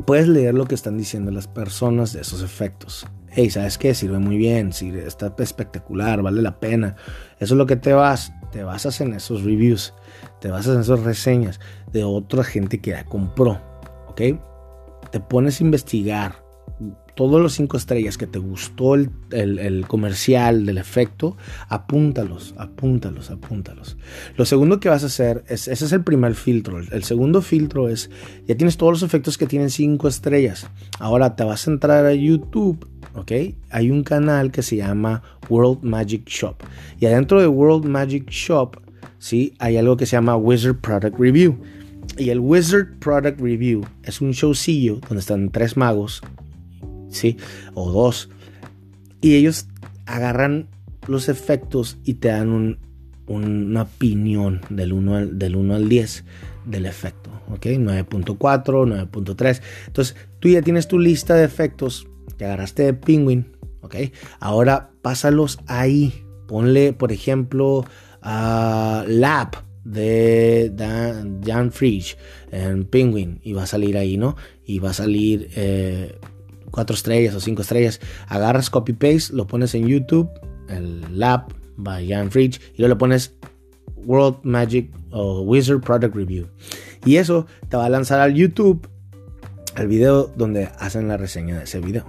puedes 0.05 0.27
leer 0.27 0.55
lo 0.55 0.65
que 0.65 0.75
están 0.75 0.97
diciendo 0.97 1.31
las 1.31 1.47
personas 1.47 2.13
de 2.13 2.21
esos 2.21 2.41
efectos. 2.41 3.05
Hey, 3.29 3.49
¿sabes 3.51 3.77
qué? 3.77 3.93
Sirve 3.93 4.17
muy 4.17 4.37
bien, 4.37 4.73
sirve, 4.73 5.05
está 5.05 5.33
espectacular, 5.37 6.21
vale 6.21 6.41
la 6.41 6.59
pena. 6.59 6.95
Eso 7.39 7.53
es 7.53 7.57
lo 7.57 7.67
que 7.67 7.75
te 7.75 7.93
vas, 7.93 8.33
te 8.51 8.63
basas 8.63 9.01
en 9.01 9.13
esos 9.13 9.43
reviews, 9.43 9.93
te 10.41 10.49
basas 10.49 10.75
en 10.75 10.81
esas 10.81 11.01
reseñas 11.01 11.59
de 11.91 12.03
otra 12.03 12.43
gente 12.43 12.79
que 12.81 12.91
ya 12.91 13.05
compró, 13.05 13.61
¿ok? 14.07 14.21
Te 15.11 15.19
pones 15.19 15.59
a 15.59 15.63
investigar 15.63 16.49
todos 17.19 17.41
los 17.41 17.51
cinco 17.51 17.75
estrellas 17.75 18.17
que 18.17 18.27
te 18.27 18.39
gustó 18.39 18.95
el, 18.95 19.85
comercial 19.87 20.65
del 20.65 20.77
efecto, 20.77 21.35
apúntalos, 21.67 22.55
apúntalos, 22.57 23.29
apúntalos. 23.29 23.97
Lo 24.37 24.45
segundo 24.45 24.79
que 24.79 24.87
vas 24.87 25.03
a 25.03 25.07
hacer, 25.07 25.43
es, 25.49 25.67
ese 25.67 25.83
es 25.83 25.91
el 25.91 26.01
primer 26.01 26.35
filtro. 26.35 26.79
El 26.79 27.03
segundo 27.03 27.41
filtro 27.41 27.89
es, 27.89 28.09
ya 28.47 28.55
tienes 28.55 28.77
todos 28.77 28.93
los 28.93 29.03
efectos 29.03 29.37
que 29.37 29.47
tienen 29.47 29.69
cinco 29.69 30.07
estrellas. 30.07 30.69
Ahora 30.97 31.35
te 31.35 31.43
vas 31.43 31.67
a 31.67 31.71
entrar 31.71 32.05
a 32.05 32.13
YouTube, 32.13 32.87
¿ok? 33.15 33.31
Hay 33.69 33.91
un 33.91 34.03
canal 34.03 34.49
que 34.49 34.63
se 34.63 34.77
llama 34.77 35.21
World 35.49 35.83
Magic 35.83 36.25
Shop. 36.29 36.55
Y 37.01 37.05
adentro 37.05 37.41
de 37.41 37.47
World 37.47 37.85
Magic 37.85 38.29
Shop, 38.29 38.77
¿sí? 39.17 39.55
Hay 39.59 39.75
algo 39.75 39.97
que 39.97 40.05
se 40.05 40.15
llama 40.15 40.37
Wizard 40.37 40.79
Product 40.79 41.19
Review. 41.19 41.59
Y 42.17 42.29
el 42.29 42.39
Wizard 42.39 42.99
Product 42.99 43.39
Review 43.39 43.85
es 44.03 44.19
un 44.21 44.31
showcillo 44.31 44.99
donde 45.07 45.19
están 45.19 45.49
tres 45.51 45.77
magos 45.77 46.21
¿sí? 47.09 47.37
O 47.73 47.91
dos. 47.91 48.29
Y 49.21 49.35
ellos 49.35 49.67
agarran 50.05 50.67
los 51.07 51.29
efectos 51.29 51.97
y 52.03 52.15
te 52.15 52.29
dan 52.29 52.77
una 53.27 53.81
opinión 53.81 54.61
del 54.69 54.93
1 54.93 55.15
al, 55.15 55.39
del 55.39 55.55
1 55.55 55.75
al 55.75 55.89
10 55.89 56.23
del 56.65 56.85
efecto, 56.85 57.29
¿ok? 57.49 57.65
9.4, 57.65 59.09
9.3. 59.11 59.61
Entonces, 59.87 60.15
tú 60.39 60.49
ya 60.49 60.61
tienes 60.61 60.87
tu 60.87 60.99
lista 60.99 61.35
de 61.35 61.45
efectos 61.45 62.07
que 62.37 62.45
agarraste 62.45 62.83
de 62.83 62.93
Penguin, 62.93 63.51
¿ok? 63.81 63.95
Ahora 64.39 64.91
pásalos 65.01 65.59
ahí. 65.67 66.23
Ponle, 66.47 66.93
por 66.93 67.11
ejemplo, 67.11 67.85
a 68.21 69.03
Lab 69.07 69.68
de 69.91 70.71
Dan, 70.73 71.41
Jan 71.43 71.71
Fridge 71.71 72.17
en 72.51 72.85
Penguin 72.85 73.39
y 73.43 73.53
va 73.53 73.63
a 73.63 73.67
salir 73.67 73.97
ahí, 73.97 74.17
¿no? 74.17 74.35
Y 74.65 74.79
va 74.79 74.91
a 74.91 74.93
salir 74.93 75.49
eh, 75.55 76.15
cuatro 76.71 76.95
estrellas 76.95 77.33
o 77.35 77.39
cinco 77.39 77.61
estrellas, 77.61 77.99
agarras 78.27 78.69
copy 78.69 78.93
paste, 78.93 79.33
lo 79.33 79.47
pones 79.47 79.73
en 79.75 79.87
YouTube, 79.87 80.29
el 80.69 81.19
lab 81.19 81.53
by 81.77 82.07
Jan 82.07 82.31
Fridge, 82.31 82.59
y 82.73 82.79
luego 82.79 82.95
le 82.95 82.99
pones 82.99 83.33
World 83.95 84.37
Magic 84.43 84.91
o 85.11 85.41
Wizard 85.41 85.81
Product 85.81 86.15
Review. 86.15 86.47
Y 87.05 87.15
eso 87.15 87.47
te 87.69 87.77
va 87.77 87.85
a 87.85 87.89
lanzar 87.89 88.19
al 88.19 88.33
YouTube 88.33 88.87
el 89.75 89.87
video 89.87 90.31
donde 90.35 90.69
hacen 90.77 91.07
la 91.07 91.17
reseña 91.17 91.57
de 91.57 91.63
ese 91.63 91.79
video. 91.79 92.05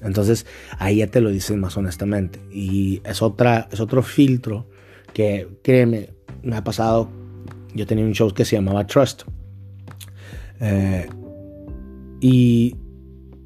Entonces 0.00 0.46
ahí 0.78 0.96
ya 0.96 1.06
te 1.06 1.20
lo 1.20 1.30
dicen 1.30 1.60
más 1.60 1.76
honestamente. 1.76 2.40
Y 2.52 3.00
es, 3.04 3.22
otra, 3.22 3.68
es 3.70 3.80
otro 3.80 4.02
filtro 4.02 4.66
que, 5.12 5.48
créeme, 5.62 6.13
me 6.44 6.56
ha 6.56 6.64
pasado. 6.64 7.08
Yo 7.74 7.86
tenía 7.86 8.04
un 8.04 8.12
show 8.12 8.32
que 8.32 8.44
se 8.44 8.56
llamaba 8.56 8.86
Trust. 8.86 9.22
Eh, 10.60 11.08
y 12.20 12.76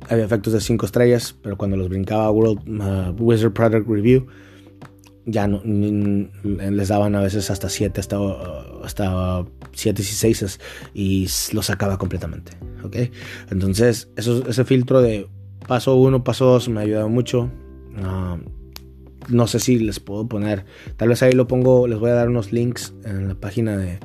había 0.09 0.25
efectos 0.25 0.52
de 0.52 0.61
5 0.61 0.87
estrellas, 0.87 1.35
pero 1.43 1.57
cuando 1.57 1.76
los 1.76 1.88
brincaba 1.88 2.31
World 2.31 2.69
uh, 2.69 3.23
Wizard 3.23 3.52
Product 3.52 3.88
Review, 3.88 4.26
ya 5.26 5.47
no, 5.47 5.61
les 5.64 6.88
daban 6.88 7.14
a 7.14 7.21
veces 7.21 7.50
hasta 7.50 7.69
7, 7.69 8.00
hasta, 8.00 8.17
hasta 8.83 9.45
7 9.73 10.02
y 10.02 10.05
6 10.05 10.61
y 10.95 11.28
los 11.52 11.67
sacaba 11.67 11.99
completamente. 11.99 12.52
¿ok? 12.83 12.97
Entonces, 13.50 14.11
eso, 14.17 14.43
ese 14.49 14.64
filtro 14.64 15.02
de 15.02 15.28
paso 15.67 15.97
1, 15.97 16.25
paso 16.25 16.47
2 16.47 16.69
me 16.71 16.81
ha 16.81 16.83
ayudado 16.85 17.09
mucho. 17.09 17.50
Uh, 17.99 18.58
no 19.28 19.47
sé 19.47 19.61
si 19.61 19.78
les 19.78 20.00
puedo 20.00 20.26
poner, 20.26 20.64
tal 20.97 21.08
vez 21.08 21.23
ahí 21.23 21.32
lo 21.32 21.47
pongo, 21.47 21.87
les 21.87 21.99
voy 21.99 22.11
a 22.11 22.14
dar 22.14 22.28
unos 22.28 22.52
links 22.52 22.94
en 23.04 23.28
la 23.28 23.35
página 23.35 23.76
de, 23.76 23.99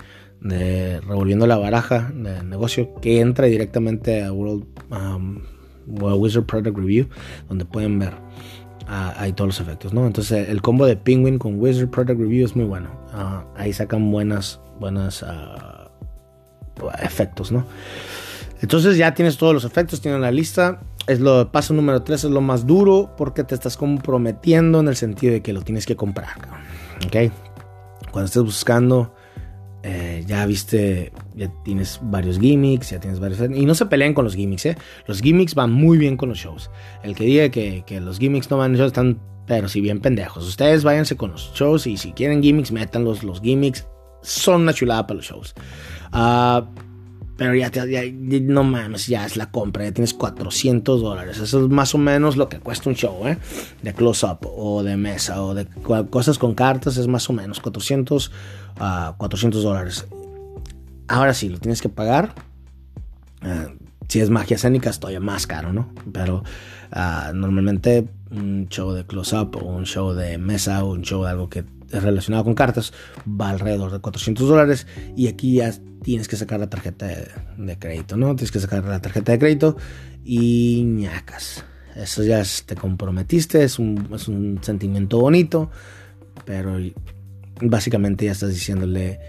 Revolviendo 1.08 1.48
la 1.48 1.58
Baraja 1.58 2.12
de 2.13 2.44
negocio 2.44 2.96
que 3.01 3.22
entra 3.22 3.48
directamente 3.48 4.24
a 4.24 4.34
World 4.34 4.65
um, 4.92 5.42
Wizard 5.88 6.46
Product 6.46 6.77
Review, 6.77 7.08
donde 7.48 7.63
pueden 7.63 7.98
ver 7.98 8.13
ah, 8.88 9.13
ahí 9.18 9.32
todos 9.32 9.48
los 9.48 9.60
efectos, 9.62 9.94
¿no? 9.94 10.06
Entonces 10.06 10.50
el 10.50 10.62
combo 10.62 10.86
de 10.86 10.98
Penguin 10.98 11.39
con 11.39 11.60
Wizard 11.62 11.89
Product 11.89 12.20
Review 12.20 12.46
es 12.46 12.58
muy 12.58 12.65
bueno. 12.65 12.89
Ah, 13.13 13.46
ahí 13.56 13.72
sacan 13.72 14.12
buenas, 14.12 14.60
buenas 14.82 15.24
ah, 15.24 15.89
efectos, 17.01 17.53
¿no? 17.53 17.65
Entonces 18.62 18.98
ya 18.98 19.13
tienes 19.13 19.38
todos 19.38 19.53
los 19.53 19.65
efectos, 19.65 20.01
tienes 20.01 20.22
la 20.22 20.32
lista. 20.32 20.82
Es 21.08 21.20
lo 21.20 21.52
paso 21.52 21.74
número 21.74 22.02
3, 22.02 22.26
es 22.26 22.32
lo 22.32 22.42
más 22.42 22.66
duro 22.66 23.12
porque 23.18 23.44
te 23.44 23.56
estás 23.56 23.76
comprometiendo 23.76 24.80
en 24.80 24.88
el 24.88 24.96
sentido 24.96 25.34
de 25.34 25.42
que 25.42 25.54
lo 25.54 25.62
tienes 25.62 25.86
que 25.86 25.96
comprar. 25.96 26.30
¿Ok? 27.06 27.32
Cuando 28.12 28.26
estés 28.28 28.44
buscando 28.44 29.14
eh, 29.86 30.24
ya 30.26 30.46
viste, 30.46 31.12
ya 31.36 31.52
tienes 31.66 32.00
varios 32.02 32.40
gimmicks, 32.40 32.92
ya 32.92 33.02
tienes 33.02 33.20
varios... 33.20 33.42
Y 33.54 33.66
no 33.66 33.76
se 33.76 33.86
peleen 33.88 34.14
con 34.14 34.24
los 34.24 34.34
gimmicks, 34.34 34.66
¿eh? 34.66 34.78
Los 35.08 35.22
gimmicks 35.22 35.56
van 35.56 35.74
muy 35.74 35.98
bien 35.98 36.16
con 36.16 36.30
los 36.30 36.38
shows. 36.38 36.72
El 37.04 37.16
que 37.16 37.26
diga 37.26 37.50
que, 37.50 37.84
que 37.86 38.00
los 38.00 38.18
gimmicks 38.18 38.50
no 38.50 38.58
van 38.58 38.72
en 38.72 38.78
shows 38.78 38.88
están, 38.88 39.20
pero 39.46 39.68
si 39.68 39.82
bien 39.82 40.00
pendejos. 40.00 40.48
Ustedes 40.48 40.86
váyanse 40.86 41.18
con 41.18 41.32
los 41.32 41.52
shows 41.54 41.86
y 41.86 41.98
si 41.98 42.14
quieren 42.14 42.42
gimmicks, 42.42 42.72
métanlos. 42.72 43.24
Los 43.24 43.42
gimmicks 43.42 43.86
son 44.22 44.62
una 44.62 44.74
chulada 44.74 45.06
para 45.06 45.18
los 45.18 45.26
shows. 45.26 45.54
Ah... 46.14 46.66
Pero 47.36 47.56
ya, 47.56 47.72
ya, 47.72 48.02
no 48.42 48.63
mames, 48.63 49.08
ya 49.08 49.25
es 49.25 49.38
la 49.38 49.50
compra, 49.50 49.86
ya 49.86 49.92
tienes 49.92 50.13
400 50.13 51.02
dólares. 51.02 51.40
Eso 51.40 51.66
es 51.66 51.70
más 51.70 51.96
o 51.96 51.98
menos 51.98 52.38
lo 52.38 52.48
que 52.48 52.60
cuesta 52.60 52.90
un 52.90 52.96
show, 52.96 53.28
¿eh? 53.28 53.38
De 53.82 53.94
close-up 53.94 54.40
o 54.46 54.84
de 54.84 54.98
mesa 54.98 55.44
o 55.44 55.56
de 55.56 55.66
cosas 56.10 56.38
con 56.38 56.54
cartas 56.54 56.98
es 56.98 57.08
más 57.08 57.28
o 57.30 57.34
menos 57.34 57.60
400 57.60 58.32
a 58.78 59.16
400 59.18 59.63
dólares. 59.63 60.06
Ahora 61.08 61.34
sí, 61.34 61.50
lo 61.50 61.58
tienes 61.58 61.82
que 61.82 61.90
pagar. 61.90 62.36
Eh, 63.42 63.78
si 64.08 64.20
es 64.20 64.30
magia 64.30 64.56
escénica 64.56 64.92
es 64.92 65.00
todavía 65.00 65.20
más 65.20 65.48
caro, 65.48 65.74
¿no? 65.74 65.90
Pero 66.12 66.44
ah, 66.92 67.32
normalmente 67.34 68.08
un 68.30 68.68
show 68.70 68.92
de 68.92 69.06
close-up 69.06 69.56
o 69.56 69.66
un 69.66 69.86
show 69.86 70.13
de 70.13 70.38
mesa 70.38 70.84
o 70.84 70.92
un 70.92 71.02
show 71.02 71.24
de 71.24 71.32
algo 71.32 71.50
que 71.50 71.63
relacionado 72.00 72.44
con 72.44 72.56
cartas 72.56 72.94
va 73.28 73.50
alrededor 73.50 73.92
de 73.92 74.00
400 74.00 74.48
dólares 74.48 74.88
y 75.16 75.28
aquí 75.28 75.56
ya 75.56 75.74
tienes 76.04 76.28
que 76.28 76.36
sacar 76.36 76.60
la 76.60 76.70
tarjeta 76.70 77.08
de, 77.58 77.78
crédito, 77.78 78.18
¿no? 78.18 78.36
Tienes 78.36 78.52
que 78.52 78.60
sacar 78.60 78.84
la 78.86 79.02
tarjeta 79.02 79.32
de 79.32 79.40
crédito 79.40 79.78
y 80.24 80.84
ñacas. 80.86 81.64
Eso 81.96 82.24
ya 82.24 82.44
te 82.66 82.76
comprometiste, 82.76 83.64
es 83.64 83.80
un, 83.80 84.10
es 84.14 84.28
un 84.28 84.60
sentimiento 84.62 85.20
bonito, 85.20 85.70
pero 86.46 86.78
básicamente 87.62 88.26
ya 88.26 88.32
estás 88.32 88.50
diciéndole 88.50 89.20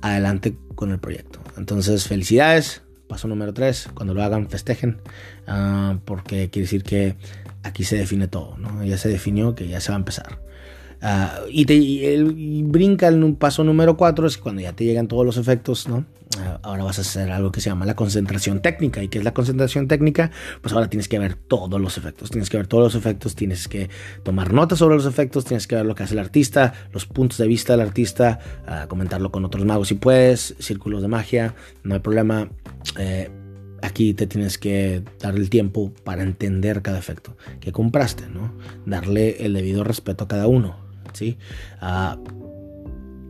adelante 0.00 0.56
con 0.74 0.90
el 0.92 0.98
proyecto. 0.98 1.40
Entonces, 1.56 2.06
felicidades. 2.06 2.82
Paso 3.08 3.28
número 3.28 3.52
3, 3.52 3.90
cuando 3.92 4.14
lo 4.14 4.22
hagan, 4.22 4.48
festejen, 4.48 5.02
ah, 5.46 5.98
porque 6.06 6.48
quiere 6.48 6.64
decir 6.64 6.82
que 6.82 7.16
aquí 7.62 7.84
se 7.84 7.96
define 7.96 8.26
todo, 8.26 8.56
¿no? 8.56 8.82
Ya 8.84 8.96
se 8.96 9.10
definió 9.10 9.54
que 9.54 9.68
ya 9.68 9.80
se 9.80 9.90
va 9.90 9.96
a 9.96 9.98
empezar. 9.98 10.38
Ah, 11.02 11.40
y, 11.50 11.64
te, 11.64 12.22
brinca 12.64 13.08
en 13.08 13.24
un 13.24 13.34
paso 13.34 13.64
número 13.64 13.96
4, 13.96 14.26
es 14.26 14.38
cuando 14.38 14.62
ya 14.62 14.72
te 14.72 14.84
llegan 14.84 15.08
todos 15.08 15.26
los 15.26 15.36
efectos, 15.36 15.88
¿no? 15.88 16.06
Ah, 16.38 16.60
ahora 16.62 16.84
vas 16.84 16.98
a 16.98 17.02
hacer 17.02 17.30
algo 17.32 17.50
que 17.50 17.60
se 17.60 17.70
llama 17.70 17.84
la 17.84 17.96
concentración 17.96 18.62
técnica. 18.62 19.02
¿Y 19.02 19.08
qué 19.08 19.18
es 19.18 19.24
la 19.24 19.34
concentración 19.34 19.88
técnica? 19.88 20.30
Pues 20.60 20.72
ahora 20.72 20.88
tienes 20.88 21.08
que 21.08 21.18
ver 21.18 21.34
todos 21.34 21.80
los 21.80 21.98
efectos. 21.98 22.30
Tienes 22.30 22.48
que 22.48 22.56
ver 22.56 22.68
todos 22.68 22.84
los 22.84 22.94
efectos, 22.94 23.34
tienes 23.34 23.66
que 23.66 23.90
tomar 24.22 24.52
notas 24.52 24.78
sobre 24.78 24.94
los 24.94 25.06
efectos, 25.06 25.44
tienes 25.44 25.66
que 25.66 25.74
ver 25.74 25.84
lo 25.84 25.94
que 25.94 26.04
hace 26.04 26.14
el 26.14 26.20
artista, 26.20 26.72
los 26.92 27.04
puntos 27.04 27.38
de 27.38 27.48
vista 27.48 27.72
del 27.72 27.82
artista, 27.82 28.38
uh, 28.66 28.86
comentarlo 28.86 29.32
con 29.32 29.44
otros 29.44 29.64
magos 29.64 29.88
si 29.88 29.94
puedes, 29.94 30.54
círculos 30.60 31.02
de 31.02 31.08
magia, 31.08 31.54
no 31.82 31.94
hay 31.94 32.00
problema. 32.00 32.48
Eh, 32.96 33.28
aquí 33.82 34.14
te 34.14 34.26
tienes 34.26 34.56
que 34.56 35.02
dar 35.20 35.34
el 35.34 35.50
tiempo 35.50 35.92
para 36.04 36.22
entender 36.22 36.80
cada 36.80 36.98
efecto 36.98 37.36
que 37.60 37.72
compraste, 37.72 38.28
¿no? 38.28 38.54
Darle 38.86 39.44
el 39.44 39.52
debido 39.52 39.84
respeto 39.84 40.24
a 40.24 40.28
cada 40.28 40.46
uno, 40.46 40.76
¿sí? 41.12 41.38
Uh, 41.80 42.16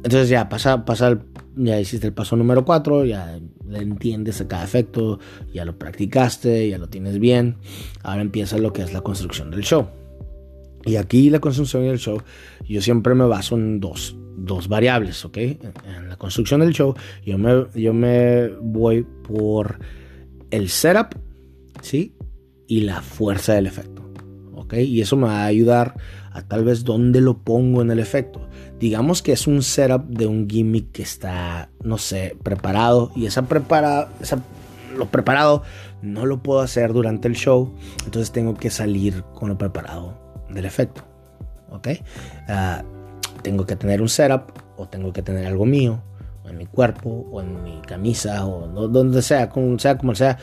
entonces 0.05 0.29
ya 0.29 0.49
pasa, 0.49 0.85
pasa 0.85 1.09
el 1.09 1.21
ya 1.57 1.79
hiciste 1.81 2.07
el 2.07 2.13
paso 2.13 2.37
número 2.37 2.65
4, 2.65 3.05
ya 3.05 3.39
entiendes 3.73 4.41
a 4.41 4.49
cada 4.49 4.65
efecto, 4.65 5.19
ya 5.53 5.65
lo 5.65 5.79
practicaste, 5.79 6.69
ya 6.69 6.79
lo 6.79 6.89
tienes 6.89 7.19
bien. 7.19 7.57
Ahora 8.03 8.23
empieza 8.23 8.59
lo 8.59 8.73
que 8.73 8.83
es 8.83 8.93
la 8.93 9.03
construcción 9.03 9.51
del 9.51 9.63
show. 9.63 9.89
Y 10.85 10.97
aquí 10.97 11.31
la 11.31 11.41
construcción 11.41 11.83
del 11.83 11.99
show, 11.99 12.23
yo 12.67 12.83
siempre 12.83 13.15
me 13.15 13.27
baso 13.27 13.57
en 13.57 13.81
dos, 13.81 14.17
dos 14.37 14.69
variables, 14.69 15.25
¿ok? 15.25 15.37
En 15.37 16.09
la 16.09 16.17
construcción 16.17 16.61
del 16.61 16.73
show, 16.73 16.95
yo 17.25 17.39
me, 17.39 17.67
yo 17.75 17.93
me 17.93 18.49
voy 18.61 19.07
por 19.23 19.79
el 20.51 20.69
setup, 20.69 21.15
¿sí? 21.83 22.15
Y 22.67 22.81
la 22.81 23.01
fuerza 23.01 23.55
del 23.55 23.67
efecto, 23.67 24.03
¿ok? 24.55 24.75
Y 24.75 25.01
eso 25.03 25.17
me 25.17 25.27
va 25.29 25.45
a 25.45 25.47
ayudar 25.47 25.95
a 26.33 26.43
tal 26.43 26.65
vez 26.65 26.85
dónde 26.85 27.21
lo 27.21 27.39
pongo 27.39 27.83
en 27.83 27.91
el 27.91 27.99
efecto 27.99 28.49
digamos 28.83 29.23
que 29.23 29.31
es 29.31 29.47
un 29.47 29.63
setup 29.63 30.09
de 30.09 30.27
un 30.27 30.51
gimmick 30.51 30.91
que 30.91 31.03
está, 31.03 31.71
no 31.85 31.99
sé, 31.99 32.37
preparado 32.43 33.13
y 33.15 33.27
esa 33.27 33.43
preparada, 33.43 34.09
lo 34.97 35.07
preparado 35.07 35.63
no 36.03 36.27
lo 36.27 36.43
puedo 36.43 36.59
hacer 36.59 36.93
durante 36.93 37.29
el 37.29 37.37
show, 37.37 37.73
entonces 38.05 38.33
tengo 38.33 38.55
que 38.55 38.71
salir 38.71 39.23
con 39.35 39.51
lo 39.51 39.57
preparado 39.57 40.19
del 40.51 40.65
efecto, 40.65 41.05
¿ok? 41.71 41.91
Ah, 42.49 42.83
tengo 43.43 43.67
que 43.67 43.77
tener 43.77 44.03
un 44.03 44.09
setup 44.09 44.51
o 44.77 44.89
tengo 44.89 45.13
que 45.13 45.23
tener 45.23 45.47
algo 45.47 45.65
mío 45.65 46.03
en 46.45 46.59
mi 46.59 46.67
cuerpo 46.67 47.29
o 47.31 47.41
en 47.41 47.63
mi 47.63 47.81
camisa 47.83 48.45
o 48.45 48.67
donde 48.89 49.23
sea, 49.23 49.49
como 49.49 49.79
sea 49.79 49.97
como 49.97 50.17
sea, 50.17 50.39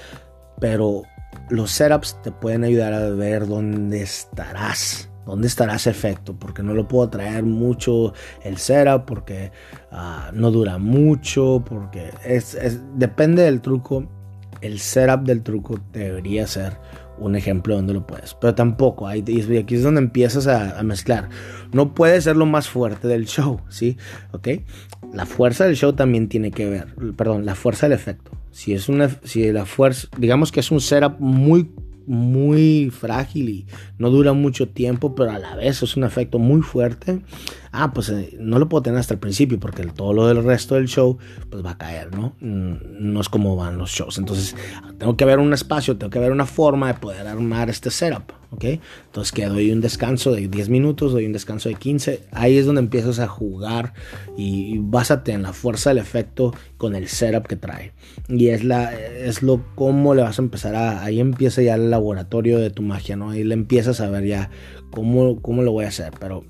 pero 0.61 1.03
los 1.49 1.71
setups 1.71 2.21
te 2.21 2.31
pueden 2.31 2.63
ayudar 2.63 2.93
a 2.93 3.09
ver 3.09 3.47
dónde 3.47 4.01
estarás 4.01 5.08
¿Dónde 5.29 5.47
estará 5.47 5.75
ese 5.75 5.91
efecto? 5.91 6.35
Porque 6.37 6.63
no 6.63 6.73
lo 6.73 6.87
puedo 6.87 7.09
traer 7.09 7.43
mucho 7.43 8.13
el 8.43 8.57
setup, 8.57 9.05
porque 9.05 9.51
ah, 9.91 10.31
no 10.33 10.49
dura 10.49 10.77
mucho, 10.77 11.63
porque 11.67 12.09
es, 12.25 12.57
depende 12.95 13.43
del 13.43 13.61
truco. 13.61 14.07
El 14.61 14.79
setup 14.79 15.21
del 15.23 15.43
truco 15.43 15.79
debería 15.93 16.47
ser 16.47 16.77
un 17.19 17.35
ejemplo 17.35 17.75
donde 17.75 17.93
lo 17.93 18.07
puedes. 18.07 18.33
Pero 18.33 18.55
tampoco, 18.55 19.07
hay, 19.07 19.23
y 19.27 19.57
aquí 19.57 19.75
es 19.75 19.83
donde 19.83 20.01
empiezas 20.01 20.47
a, 20.47 20.81
mezclar. 20.83 21.29
No 21.71 21.93
puede 21.93 22.19
ser 22.21 22.35
lo 22.35 22.45
más 22.45 22.67
fuerte 22.67 23.07
del 23.07 23.27
show, 23.27 23.61
¿sí? 23.69 23.97
¿Ok? 24.31 24.47
La 25.13 25.25
fuerza 25.25 25.65
del 25.65 25.75
show 25.75 25.93
también 25.93 26.27
tiene 26.27 26.51
que 26.51 26.67
ver, 26.67 26.95
perdón, 27.15 27.45
la 27.45 27.55
fuerza 27.55 27.87
del 27.87 27.93
efecto. 27.93 28.31
Si 28.51 28.73
es 28.73 28.89
una, 28.89 29.09
si 29.23 29.51
la 29.51 29.65
fuerza, 29.65 30.07
digamos 30.17 30.51
que 30.51 30.59
es 30.59 30.71
un 30.71 30.81
setup 30.81 31.19
muy 31.19 31.69
muy 32.09 32.89
frágil 32.89 33.49
y 33.49 33.65
no 33.99 34.09
dura 34.09 34.33
mucho 34.33 34.67
tiempo, 34.67 35.13
pero 35.13 35.29
a 35.31 35.37
la 35.37 35.55
vez 35.55 35.83
es 35.83 35.95
un 35.95 36.03
efecto 36.03 36.39
muy 36.39 36.61
fuerte. 36.63 37.21
Ah, 37.71 37.93
pues 37.93 38.09
eh, 38.09 38.35
no 38.39 38.57
lo 38.57 38.67
puedo 38.67 38.81
tener 38.81 38.99
hasta 38.99 39.13
el 39.13 39.19
principio 39.19 39.59
porque 39.59 39.83
todo 39.83 40.11
lo 40.13 40.27
del 40.27 40.43
resto 40.43 40.73
del 40.73 40.87
show 40.87 41.19
pues 41.51 41.63
va 41.63 41.71
a 41.71 41.77
caer, 41.77 42.15
¿no? 42.15 42.35
Mm, 42.39 42.77
no 42.99 43.21
es 43.21 43.29
como 43.29 43.55
van 43.55 43.77
los 43.77 43.91
shows. 43.91 44.17
Entonces 44.17 44.55
tengo 44.97 45.15
que 45.15 45.25
ver 45.25 45.37
un 45.37 45.53
espacio, 45.53 45.97
tengo 45.97 46.09
que 46.09 46.19
ver 46.19 46.31
una 46.31 46.47
forma 46.47 46.87
de 46.87 46.95
poder 46.95 47.27
armar 47.27 47.69
este 47.69 47.91
setup. 47.91 48.38
¿Ok? 48.51 48.65
Entonces 49.05 49.31
que 49.31 49.45
doy 49.45 49.71
un 49.71 49.81
descanso 49.81 50.31
de 50.31 50.47
10 50.47 50.69
minutos, 50.69 51.11
doy 51.11 51.25
un 51.25 51.33
descanso 51.33 51.69
de 51.69 51.75
15, 51.75 52.21
ahí 52.31 52.57
es 52.57 52.65
donde 52.65 52.81
empiezas 52.81 53.19
a 53.19 53.27
jugar 53.27 53.93
y, 54.37 54.77
básate 54.79 55.33
en 55.33 55.43
la 55.43 55.53
fuerza 55.53 55.91
del 55.91 55.99
efecto 55.99 56.53
con 56.77 56.95
el 56.95 57.07
setup 57.07 57.47
que 57.47 57.55
trae. 57.55 57.93
Y 58.27 58.47
es, 58.47 58.63
la, 58.63 58.93
es 58.93 59.43
lo 59.43 59.63
cómo 59.75 60.15
le 60.15 60.23
vas 60.23 60.39
a 60.39 60.41
empezar 60.41 60.75
a, 60.75 61.03
ahí 61.03 61.19
empieza 61.19 61.61
ya 61.61 61.75
el 61.75 61.89
laboratorio 61.89 62.59
de 62.59 62.69
tu 62.69 62.81
magia, 62.81 63.15
¿no? 63.15 63.31
Ahí 63.31 63.43
le 63.43 63.53
empiezas 63.53 64.01
a 64.01 64.09
ver 64.09 64.25
ya 64.25 64.49
cómo, 64.91 65.41
cómo 65.41 65.61
lo 65.61 65.71
voy 65.71 65.85
a 65.85 65.89
hacer, 65.89 66.13
pero, 66.19 66.43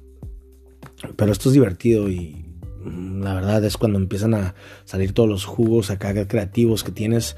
pero 1.15 1.31
esto 1.31 1.49
es 1.49 1.53
divertido 1.53 2.09
y 2.09 2.45
mm, 2.83 3.21
la 3.21 3.33
verdad 3.33 3.63
es 3.65 3.77
cuando 3.77 3.99
empiezan 3.99 4.33
a 4.33 4.55
salir 4.85 5.13
todos 5.13 5.27
los 5.27 5.45
jugos 5.45 5.91
acá 5.91 6.13
creativos 6.27 6.83
que 6.83 6.91
tienes. 6.91 7.35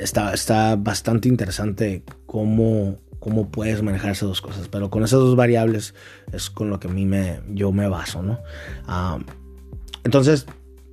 está, 0.00 0.34
está 0.34 0.76
bastante 0.76 1.28
interesante 1.28 2.02
cómo, 2.26 2.98
cómo 3.24 3.48
puedes 3.48 3.82
manejar 3.82 4.10
esas 4.10 4.28
dos 4.28 4.42
cosas. 4.42 4.68
Pero 4.68 4.90
con 4.90 5.02
esas 5.02 5.18
dos 5.18 5.34
variables 5.34 5.94
es 6.30 6.50
con 6.50 6.68
lo 6.68 6.78
que 6.78 6.88
a 6.88 6.90
mí 6.90 7.06
me, 7.06 7.40
yo 7.48 7.72
me 7.72 7.88
baso, 7.88 8.22
¿no? 8.22 8.38
entonces, 10.04 10.44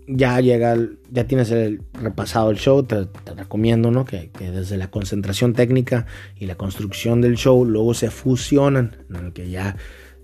ya 0.07 0.39
llega, 0.39 0.77
ya 1.11 1.27
tienes 1.27 1.51
el, 1.51 1.81
repasado 1.91 2.49
el 2.49 2.57
show, 2.57 2.83
te, 2.83 3.05
recomiendo, 3.35 3.91
¿no? 3.91 4.05
Que, 4.05 4.31
desde 4.39 4.77
la 4.77 4.89
concentración 4.89 5.51
técnica 5.51 6.05
y 6.37 6.45
la 6.45 6.55
construcción 6.55 7.19
del 7.19 7.35
show 7.35 7.65
luego 7.65 7.93
se 7.93 8.09
fusionan, 8.09 8.95
en 9.09 9.15
el 9.17 9.33
que 9.33 9.49
ya 9.49 9.75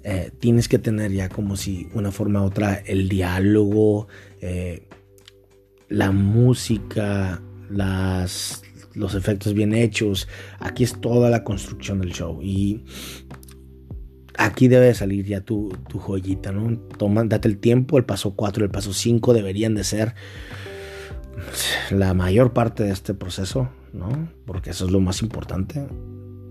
eh, 0.05 0.31
tienes 0.39 0.69
que 0.69 0.79
tener 0.79 1.11
ya 1.11 1.27
como 1.27 1.57
si 1.57 1.89
una 1.93 2.13
forma 2.13 2.41
u 2.41 2.45
otra 2.45 2.75
el 2.75 3.09
diálogo, 3.09 4.07
eh, 4.39 4.87
la 5.89 6.13
música, 6.13 7.41
las, 7.69 8.63
los 8.97 9.15
efectos 9.15 9.53
bien 9.53 9.73
hechos. 9.73 10.27
Aquí 10.59 10.83
es 10.83 10.99
toda 10.99 11.29
la 11.29 11.43
construcción 11.43 11.99
del 11.99 12.11
show. 12.11 12.41
Y 12.41 12.83
aquí 14.37 14.67
debe 14.67 14.93
salir 14.93 15.25
ya 15.25 15.41
tu, 15.41 15.71
joyita, 15.93 16.51
¿no? 16.51 16.77
Toma, 16.97 17.23
date 17.23 17.47
el 17.47 17.59
tiempo. 17.59 17.97
El 17.97 18.05
paso 18.05 18.35
4 18.35 18.63
y 18.63 18.65
el 18.65 18.71
paso 18.71 18.93
5 18.93 19.33
deberían 19.33 19.75
de 19.75 19.83
ser 19.83 20.15
la 21.91 22.13
mayor 22.13 22.53
parte 22.53 22.83
de 22.83 22.91
este 22.91 23.13
proceso, 23.13 23.69
¿no? 23.93 24.29
Porque 24.45 24.71
eso 24.71 24.85
es 24.85 24.91
lo 24.91 24.99
más 24.99 25.21
importante. 25.21 25.87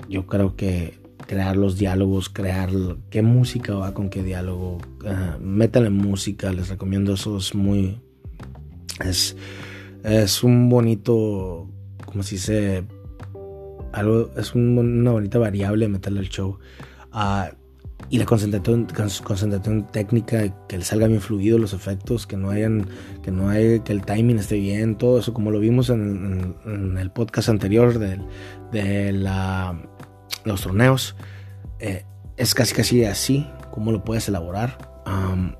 Yo 0.09 0.26
creo 0.26 0.56
que 0.56 0.98
crear 1.26 1.56
los 1.56 1.76
diálogos, 1.76 2.28
crear 2.28 2.70
qué 3.11 3.22
música 3.22 3.74
va 3.74 3.94
con 3.94 4.11
qué 4.11 4.22
diálogo, 4.22 4.78
uh, 5.02 5.42
métale 5.42 5.90
música, 5.90 6.52
les 6.52 6.68
recomiendo 6.68 7.14
eso, 7.14 7.38
es 7.38 7.54
muy... 7.54 8.00
Es, 9.04 9.37
es 10.04 10.44
un 10.44 10.68
bonito 10.68 11.68
como 12.16 12.22
si 12.22 12.38
se 12.38 12.83
algo 13.92 14.31
es 14.38 14.55
una 14.55 15.11
bonita 15.11 15.38
variable 15.38 15.87
meterle 15.87 16.20
al 16.20 16.31
show. 16.31 16.59
Uh, 17.12 17.55
y 18.09 18.16
la 18.16 18.24
concentración, 18.24 18.87
concentración 19.22 19.87
técnica 19.88 20.48
que 20.66 20.79
le 20.79 20.85
salga 20.85 21.09
bien 21.09 21.20
fluido 21.20 21.59
los 21.59 21.74
efectos 21.74 22.26
que 22.26 22.38
no 22.38 22.48
hayan 22.48 22.87
que 23.22 23.31
no 23.31 23.50
hay 23.50 23.81
que 23.81 23.92
el 23.92 24.02
timing 24.02 24.38
esté 24.38 24.57
bien 24.57 24.96
todo 24.96 25.18
eso 25.18 25.35
como 25.35 25.50
lo 25.50 25.59
vimos 25.61 25.90
en, 25.90 26.57
el 26.98 27.11
podcast 27.11 27.50
anterior 27.50 27.98
de, 27.98 28.18
de 28.72 29.12
la, 29.12 29.79
los 30.44 30.62
torneos 30.62 31.16
eh, 31.81 32.05
es 32.38 32.55
casi 32.55 32.74
casi 32.74 33.05
así 33.05 33.46
como 33.70 33.92
lo 33.92 34.05
puedes 34.05 34.26
elaborar. 34.29 35.02
Um, 35.07 35.52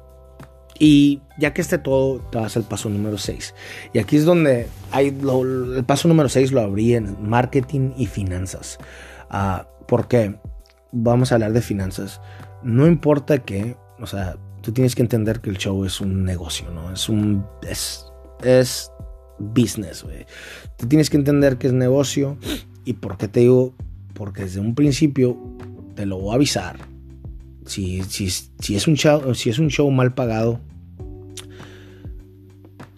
y 0.79 1.23
ya 1.39 1.53
que 1.53 1.61
esté 1.61 1.79
todo, 1.79 2.21
te 2.31 2.39
vas 2.39 2.57
al 2.57 2.65
paso 2.65 2.89
número 2.89 3.19
6. 3.19 3.55
Y 3.93 3.99
aquí 3.99 4.17
es 4.17 4.25
donde 4.25 4.69
hay 4.91 5.09
el 5.09 5.85
paso 5.85 6.09
número 6.09 6.29
6 6.29 6.53
lo 6.53 6.61
abrí 6.61 6.95
en 6.95 7.17
marketing 7.29 7.93
y 7.97 8.07
finanzas. 8.07 8.79
Uh, 9.31 9.65
¿Por 9.87 10.09
qué? 10.09 10.39
Vamos 10.93 11.33
a 11.33 11.37
hablar 11.37 11.53
de 11.53 11.63
finanzas. 11.63 12.21
No 12.63 12.87
importa 12.87 13.39
que, 13.39 13.77
o 14.01 14.07
sea, 14.07 14.37
tú 14.63 14.73
tienes 14.73 14.95
que 14.95 15.03
entender 15.03 15.41
que 15.41 15.51
el 15.51 15.59
show 15.59 15.85
es 15.85 16.01
un 16.01 16.25
negocio, 16.25 16.71
¿no? 16.71 16.93
Es 16.93 17.09
un. 17.09 17.45
Es, 17.67 18.07
es 18.43 18.91
business, 19.39 20.03
güey. 20.03 20.27
Tú 20.77 20.87
tienes 20.89 21.11
que 21.11 21.17
entender 21.17 21.59
que 21.59 21.69
es 21.69 21.73
negocio. 21.73 22.39
¿Y 22.85 22.95
por 22.95 23.17
qué 23.17 23.29
te 23.29 23.41
digo? 23.41 23.75
Porque 24.15 24.43
desde 24.43 24.61
un 24.61 24.75
principio 24.75 25.37
te 25.95 26.07
lo 26.07 26.19
voy 26.19 26.33
a 26.33 26.35
avisar 26.37 26.77
si, 27.67 28.03
si, 28.05 28.31
si, 28.31 28.77
es 28.77 28.87
un 28.87 28.95
show, 28.95 29.35
si 29.35 29.51
es 29.51 29.59
un 29.59 29.69
show 29.69 29.91
mal 29.91 30.15
pagado, 30.15 30.61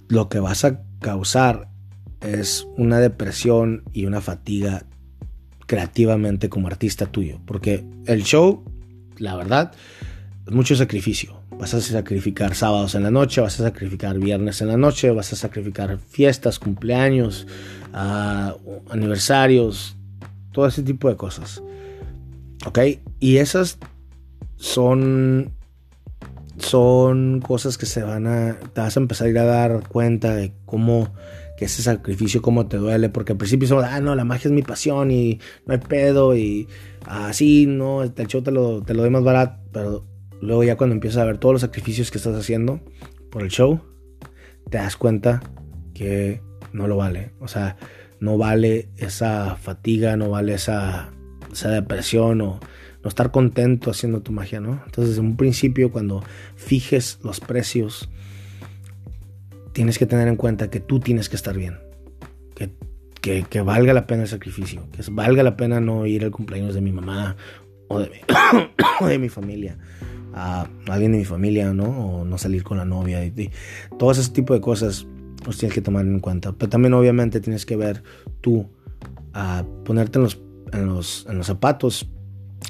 lo 0.09 0.29
que 0.29 0.41
vas 0.41 0.65
a 0.65 0.81
causar 1.01 1.69
es 2.21 2.67
una 2.77 2.99
depresión 2.99 3.85
y 3.93 4.07
una 4.07 4.21
fatiga 4.21 4.85
creativamente 5.67 6.49
como 6.49 6.67
artista 6.67 7.07
tuyo. 7.07 7.41
Porque 7.47 7.85
el 8.07 8.25
show, 8.25 8.65
la 9.19 9.37
verdad, 9.37 9.73
es 10.47 10.53
mucho 10.53 10.75
sacrificio. 10.75 11.39
Vas 11.59 11.75
a 11.75 11.81
sacrificar 11.81 12.55
sábados 12.55 12.95
en 12.95 13.03
la 13.03 13.11
noche, 13.11 13.41
vas 13.41 13.61
a 13.61 13.65
sacrificar 13.65 14.19
viernes 14.19 14.61
en 14.61 14.69
la 14.69 14.77
noche, 14.77 15.11
vas 15.11 15.33
a 15.33 15.37
sacrificar 15.37 15.99
fiestas, 15.99 16.59
cumpleaños, 16.59 17.47
ah, 17.93 18.55
aniversarios, 18.91 19.97
todo 20.53 20.67
ese 20.67 20.83
tipo 20.83 21.09
de 21.09 21.17
cosas. 21.17 21.63
¿Ok? 22.65 22.79
Y 23.21 23.37
esas 23.37 23.79
son 24.57 25.53
son 26.69 27.41
cosas 27.41 27.79
que 27.79 27.87
se 27.87 28.03
van 28.03 28.27
a 28.27 28.57
te 28.73 28.81
vas 28.81 28.97
a 28.97 29.01
empezar 29.01 29.27
a 29.27 29.31
ir 29.31 29.39
a 29.39 29.45
dar 29.45 29.89
cuenta 29.89 30.35
de 30.35 30.53
cómo 30.65 31.13
que 31.57 31.65
ese 31.65 31.83
sacrificio 31.83 32.43
cómo 32.43 32.67
te 32.67 32.77
duele 32.77 33.09
porque 33.09 33.33
al 33.33 33.39
principio 33.39 33.67
somos 33.67 33.85
ah 33.85 34.01
no 34.01 34.15
la 34.15 34.25
magia 34.25 34.49
es 34.49 34.53
mi 34.53 34.63
pasión 34.63 35.11
y 35.11 35.41
no 35.67 35.75
hay 35.75 35.81
pedo 35.81 36.37
y 36.37 36.69
así 37.07 37.67
no 37.67 38.03
el 38.03 38.13
show 38.27 38.43
te 38.43 38.51
lo, 38.51 38.83
te 38.83 38.95
lo 38.95 39.03
doy 39.03 39.11
más 39.11 39.25
barato 39.25 39.61
pero 39.73 40.05
luego 40.41 40.65
ya 40.65 40.77
cuando 40.77 40.95
empiezas 40.95 41.23
a 41.23 41.25
ver 41.25 41.39
todos 41.39 41.55
los 41.55 41.63
sacrificios 41.63 42.11
que 42.11 42.19
estás 42.19 42.37
haciendo 42.37 42.81
por 43.31 43.43
el 43.43 43.51
show 43.51 43.81
te 44.71 44.79
das 44.79 44.97
cuenta 44.97 45.43
que 45.95 46.41
no 46.73 46.87
lo 46.87 46.97
vale. 46.97 47.33
O 47.41 47.49
sea 47.49 47.77
no 48.21 48.37
vale 48.37 48.89
esa 48.97 49.57
fatiga 49.57 50.17
no 50.17 50.31
vale 50.31 50.55
esa 50.55 51.11
esa 51.53 51.71
depresión 51.71 52.41
o 52.41 52.61
no 53.03 53.09
estar 53.09 53.31
contento 53.31 53.91
haciendo 53.91 54.23
tu 54.23 54.33
magia, 54.33 54.61
¿no? 54.61 54.81
Entonces, 54.85 55.11
desde 55.11 55.21
un 55.21 55.37
principio, 55.37 55.91
cuando 55.91 56.23
fijes 56.57 57.19
los 57.23 57.41
precios, 57.41 58.09
tienes 59.73 59.99
que 59.99 60.07
tener 60.07 60.29
en 60.29 60.37
cuenta 60.37 60.71
que 60.71 60.81
tú 60.81 60.99
tienes 60.99 61.29
que 61.29 61.37
estar 61.37 61.57
bien, 61.57 61.79
que, 63.21 63.45
que, 63.45 63.61
valga 63.61 63.93
la 63.93 64.07
pena 64.07 64.23
el 64.23 64.29
sacrificio, 64.29 64.89
que 64.91 65.03
valga 65.11 65.43
la 65.43 65.57
pena 65.57 65.81
no 65.81 66.07
ir 66.07 66.25
al 66.25 66.31
cumpleaños 66.31 66.75
de 66.75 66.81
mi 66.81 66.93
mamá 66.93 67.37
o 67.89 68.01
de 68.01 68.11
mi, 68.11 69.07
de 69.09 69.19
mi 69.19 69.29
familia, 69.29 69.79
a 70.35 70.69
alguien 70.89 71.13
de 71.13 71.19
mi 71.19 71.25
familia, 71.25 71.73
¿no? 71.73 71.85
O 71.85 72.25
no 72.25 72.39
salir 72.39 72.65
con 72.65 72.79
la 72.79 72.85
novia, 72.85 73.25
y, 73.25 73.51
todo 73.99 74.11
ese 74.11 74.29
tipo 74.33 74.55
de 74.55 74.61
cosas 74.61 75.07
los 75.47 75.59
tienes 75.59 75.75
que 75.75 75.83
tomar 75.83 76.05
en 76.05 76.21
cuenta. 76.21 76.53
Pero 76.53 76.69
también, 76.69 76.95
obviamente, 76.95 77.41
tienes 77.41 77.65
que 77.65 77.77
ver 77.77 78.03
tú, 78.41 78.69
a 79.33 79.65
ponerte 79.85 80.19
en 80.19 80.25
los, 80.25 80.43
en 80.73 80.87
los, 80.87 81.27
en 81.29 81.39
los 81.39 81.47
zapatos 81.47 82.11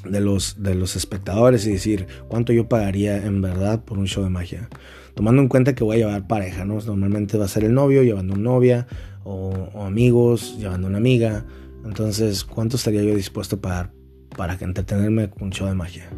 de 0.04 0.20
los, 0.20 0.62
de 0.62 0.74
los 0.74 0.96
espectadores 0.96 1.66
y 1.66 1.72
decir 1.72 2.06
cuánto 2.28 2.52
yo 2.52 2.68
pagaría 2.68 3.24
en 3.24 3.40
verdad 3.42 3.84
por 3.84 3.98
un 3.98 4.06
show 4.06 4.24
de 4.24 4.30
magia. 4.30 4.68
Tomando 5.14 5.42
en 5.42 5.48
cuenta 5.48 5.74
que 5.74 5.84
voy 5.84 5.96
a 5.96 5.98
llevar 5.98 6.26
pareja, 6.26 6.64
¿no? 6.64 6.80
Normalmente 6.80 7.38
va 7.38 7.46
a 7.46 7.48
ser 7.48 7.64
el 7.64 7.74
novio 7.74 8.02
llevando 8.02 8.34
una 8.34 8.42
novia 8.42 8.86
o, 9.24 9.52
amigos 9.82 10.56
llevando 10.58 10.86
una 10.86 10.98
amiga. 10.98 11.44
Entonces, 11.84 12.44
¿cuánto 12.44 12.76
estaría 12.76 13.02
yo 13.02 13.14
dispuesto 13.14 13.56
a 13.56 13.60
pagar 13.60 13.92
para 14.36 14.54
entretenerme 14.54 15.28
con 15.30 15.44
un 15.44 15.50
show 15.50 15.66
de 15.66 15.74
magia? 15.74 16.08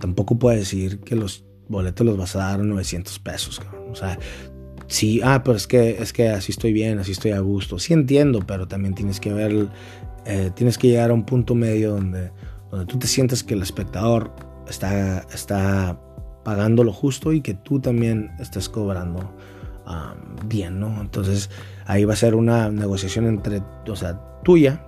Tampoco 0.00 0.38
puedo 0.38 0.56
decir 0.56 1.00
que 1.00 1.16
los 1.16 1.44
boletos 1.68 2.06
los 2.06 2.18
vas 2.18 2.36
a 2.36 2.40
dar 2.40 2.60
900 2.60 3.18
pesos. 3.20 3.62
O 3.90 3.94
sea, 3.94 4.18
sí, 4.88 5.20
ah, 5.24 5.42
pero 5.42 5.56
es 5.56 5.66
que, 5.66 6.02
es 6.02 6.12
que 6.12 6.28
así 6.28 6.52
estoy 6.52 6.72
bien, 6.72 6.98
así 6.98 7.12
estoy 7.12 7.30
a 7.32 7.40
gusto. 7.40 7.78
Sí 7.78 7.92
entiendo, 7.94 8.40
pero 8.46 8.68
también 8.68 8.94
tienes 8.94 9.20
que 9.20 9.32
ver, 9.32 9.68
eh, 10.26 10.50
tienes 10.54 10.78
que 10.78 10.88
llegar 10.88 11.10
a 11.10 11.14
un 11.14 11.24
punto 11.24 11.54
medio 11.54 11.92
donde 11.92 12.30
donde 12.74 12.86
tú 12.86 12.98
te 12.98 13.06
sientes 13.06 13.44
que 13.44 13.54
el 13.54 13.62
espectador 13.62 14.32
está, 14.68 15.18
está 15.32 15.96
pagando 16.42 16.82
lo 16.82 16.92
justo 16.92 17.32
y 17.32 17.40
que 17.40 17.54
tú 17.54 17.80
también 17.80 18.32
estés 18.40 18.68
cobrando 18.68 19.30
bien, 20.46 20.80
¿no? 20.80 21.00
Entonces 21.00 21.50
ahí 21.86 22.04
va 22.04 22.14
a 22.14 22.16
ser 22.16 22.34
una 22.34 22.70
negociación 22.70 23.26
entre, 23.26 23.62
o 23.88 23.96
sea, 23.96 24.18
tuya, 24.42 24.84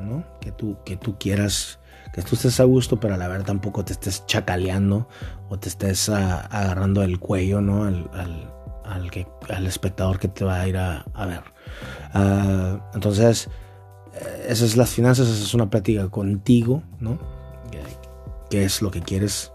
¿no? 0.00 0.24
Que 0.40 0.50
tú, 0.50 0.78
que 0.84 0.96
tú 0.96 1.16
quieras, 1.18 1.78
que 2.12 2.22
tú 2.22 2.34
estés 2.34 2.58
a 2.58 2.64
gusto, 2.64 2.98
pero 2.98 3.14
a 3.14 3.18
la 3.18 3.28
vez 3.28 3.44
tampoco 3.44 3.84
te 3.84 3.92
estés 3.92 4.26
chacaleando 4.26 5.06
o 5.48 5.58
te 5.58 5.68
estés 5.68 6.08
ah, 6.08 6.40
agarrando 6.50 7.02
el 7.02 7.20
cuello, 7.20 7.60
¿no? 7.60 7.84
Al, 7.84 8.10
al, 8.84 9.10
que, 9.10 9.28
al 9.50 9.66
espectador 9.66 10.18
que 10.18 10.28
te 10.28 10.44
va 10.44 10.60
a 10.60 10.68
ir 10.68 10.76
a, 10.76 11.04
ver. 11.14 11.42
Ah, 12.14 12.90
entonces, 12.94 13.48
esas 14.48 14.76
las 14.76 14.90
finanzas, 14.90 15.28
esa 15.28 15.42
es 15.42 15.54
una 15.54 15.70
plática 15.70 16.08
contigo, 16.08 16.82
¿no? 17.00 17.18
¿Qué 18.50 18.64
es 18.64 18.80
lo 18.80 18.90
que 18.90 19.02
quieres? 19.02 19.52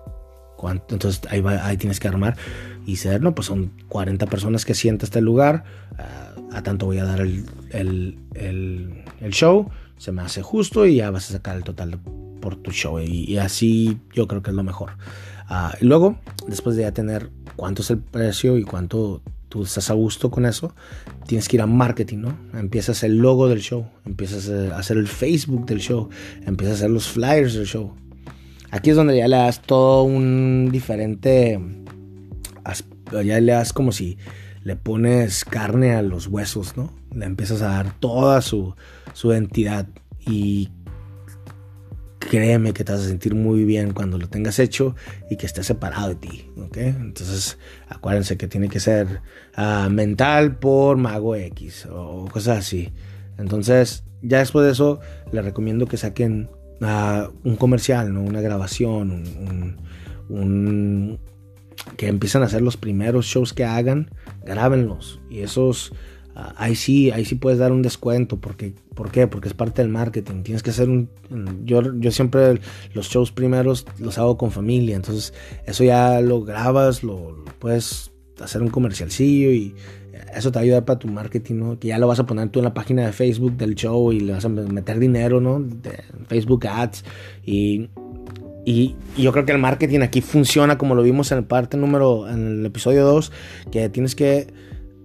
¿Cuánto? 0.55 0.93
Entonces 0.93 1.21
ahí, 1.29 1.43
ahí 1.45 1.77
tienes 1.77 1.99
que 1.99 2.07
armar 2.07 2.37
y 2.85 2.97
ser, 2.97 3.21
¿no? 3.21 3.33
Pues 3.33 3.47
son 3.47 3.71
40 3.89 4.25
personas 4.27 4.65
que 4.65 4.75
sienten 4.75 5.05
este 5.05 5.21
lugar, 5.21 5.63
ah, 5.97 6.33
a 6.53 6.61
tanto 6.61 6.85
voy 6.85 6.99
a 6.99 7.05
dar 7.05 7.21
el, 7.21 7.45
el, 7.71 9.03
el, 9.19 9.31
show, 9.31 9.69
se 9.97 10.11
me 10.11 10.21
hace 10.21 10.41
justo 10.41 10.85
y 10.85 10.97
ya 10.97 11.09
vas 11.09 11.29
a 11.29 11.33
sacar 11.33 11.57
el 11.57 11.63
total 11.63 11.99
por 12.39 12.55
tu 12.57 12.71
show 12.71 12.99
y, 12.99 13.37
así 13.37 13.99
yo 14.13 14.27
creo 14.27 14.43
que 14.43 14.51
es 14.51 14.55
lo 14.55 14.63
mejor. 14.63 14.91
Y 15.79 15.85
luego, 15.85 16.17
después 16.47 16.75
de 16.75 16.83
ya 16.83 16.91
tener 16.91 17.29
cuánto 17.55 17.81
es 17.83 17.89
el 17.91 17.99
precio 17.99 18.57
y 18.57 18.63
cuánto 18.63 19.21
tú 19.53 19.61
estás 19.61 19.91
a 19.91 19.93
gusto 19.93 20.31
con 20.31 20.47
eso, 20.47 20.73
tienes 21.27 21.47
que 21.47 21.57
ir 21.57 21.61
a 21.61 21.67
marketing, 21.67 22.17
¿no? 22.21 22.37
Empiezas 22.55 23.03
el 23.03 23.17
logo 23.17 23.47
del 23.47 23.61
show, 23.61 23.85
empiezas 24.03 24.49
a 24.49 24.75
hacer 24.79 24.97
el 24.97 25.07
Facebook 25.07 25.67
del 25.67 25.79
show, 25.79 26.09
empiezas 26.43 26.77
a 26.77 26.77
hacer 26.77 26.89
los 26.89 27.07
flyers 27.07 27.53
del 27.53 27.67
show. 27.67 27.93
Aquí 28.71 28.89
es 28.89 28.95
donde 28.95 29.15
ya 29.15 29.27
le 29.27 29.35
das 29.35 29.61
todo 29.61 30.05
un 30.05 30.69
diferente, 30.71 31.59
ya 33.11 33.39
le 33.39 33.51
das 33.51 33.73
como 33.73 33.91
si 33.91 34.17
le 34.63 34.75
pones 34.75 35.45
carne 35.45 35.93
a 35.93 36.01
los 36.01 36.25
huesos, 36.25 36.75
¿no? 36.75 36.91
Le 37.13 37.25
empiezas 37.25 37.61
a 37.61 37.67
dar 37.67 37.99
toda 37.99 38.41
su, 38.41 38.73
su 39.13 39.33
entidad 39.33 39.87
y 40.19 40.71
créeme 42.29 42.73
que 42.73 42.83
te 42.83 42.91
vas 42.91 43.01
a 43.01 43.07
sentir 43.07 43.35
muy 43.35 43.63
bien 43.63 43.93
cuando 43.93 44.17
lo 44.17 44.27
tengas 44.27 44.59
hecho 44.59 44.95
y 45.29 45.37
que 45.37 45.45
esté 45.45 45.63
separado 45.63 46.09
de 46.09 46.15
ti, 46.15 46.49
¿ok? 46.57 46.77
Entonces, 46.77 47.57
acuérdense 47.87 48.37
que 48.37 48.47
tiene 48.47 48.69
que 48.69 48.79
ser 48.79 49.21
ah, 49.55 49.89
mental 49.91 50.57
por 50.57 50.97
Mago 50.97 51.35
X 51.35 51.87
o 51.91 52.25
cosas 52.31 52.59
así. 52.59 52.91
Entonces, 53.37 54.03
ya 54.21 54.39
después 54.39 54.65
de 54.65 54.71
eso, 54.71 54.99
les 55.31 55.43
recomiendo 55.43 55.85
que 55.85 55.97
saquen 55.97 56.49
uh, 56.81 57.29
un 57.43 57.55
comercial, 57.55 58.13
¿no? 58.13 58.21
Una 58.21 58.41
grabación, 58.41 59.23
un, 60.29 61.19
que 61.97 62.07
empiezan 62.07 62.41
a 62.41 62.45
hacer 62.45 62.61
los 62.61 62.77
primeros 62.77 63.25
shows 63.25 63.53
que 63.53 63.65
hagan, 63.65 64.11
grábenlos 64.45 65.19
y 65.29 65.41
esos 65.41 65.93
ahí 66.35 66.75
sí, 66.75 67.11
ahí 67.11 67.25
sí 67.25 67.35
puedes 67.35 67.59
dar 67.59 67.71
un 67.71 67.81
descuento. 67.81 68.37
Porque, 68.37 68.73
¿Por 68.95 69.11
qué? 69.11 69.27
Porque 69.27 69.47
es 69.47 69.53
parte 69.53 69.81
del 69.81 69.91
marketing. 69.91 70.43
Tienes 70.43 70.63
que 70.63 70.71
hacer 70.71 70.89
un... 70.89 71.09
Yo, 71.65 71.81
yo 71.95 72.11
siempre 72.11 72.59
los 72.93 73.09
shows 73.09 73.31
primeros 73.31 73.85
los 73.99 74.17
hago 74.17 74.37
con 74.37 74.51
familia. 74.51 74.95
Entonces 74.95 75.33
eso 75.65 75.83
ya 75.83 76.21
lo 76.21 76.43
grabas, 76.43 77.03
lo, 77.03 77.43
puedes 77.59 78.11
hacer 78.41 78.61
un 78.61 78.69
comercialcillo 78.69 79.51
y 79.51 79.75
eso 80.35 80.51
te 80.51 80.59
ayuda 80.59 80.85
para 80.85 80.99
tu 80.99 81.07
marketing, 81.07 81.55
¿no? 81.55 81.79
Que 81.79 81.89
ya 81.89 81.97
lo 81.97 82.07
vas 82.07 82.19
a 82.19 82.25
poner 82.25 82.49
tú 82.49 82.59
en 82.59 82.65
la 82.65 82.73
página 82.73 83.05
de 83.05 83.13
Facebook 83.13 83.57
del 83.57 83.75
show 83.75 84.11
y 84.11 84.19
le 84.19 84.33
vas 84.33 84.45
a 84.45 84.49
meter 84.49 84.99
dinero, 84.99 85.41
¿no? 85.41 85.63
Facebook 86.27 86.67
Ads 86.67 87.03
y... 87.45 87.89
Y, 88.65 88.95
yo 89.17 89.33
creo 89.33 89.43
que 89.43 89.51
el 89.51 89.57
marketing 89.57 89.99
aquí 90.03 90.21
funciona 90.21 90.77
como 90.77 90.95
lo 90.95 91.03
vimos 91.03 91.33
en 91.33 91.39
el 91.39 91.43
parte 91.43 91.75
número, 91.75 92.29
en 92.29 92.59
el 92.59 92.65
episodio 92.65 93.03
2, 93.03 93.29
que 93.73 93.89
tienes 93.89 94.15
que 94.15 94.47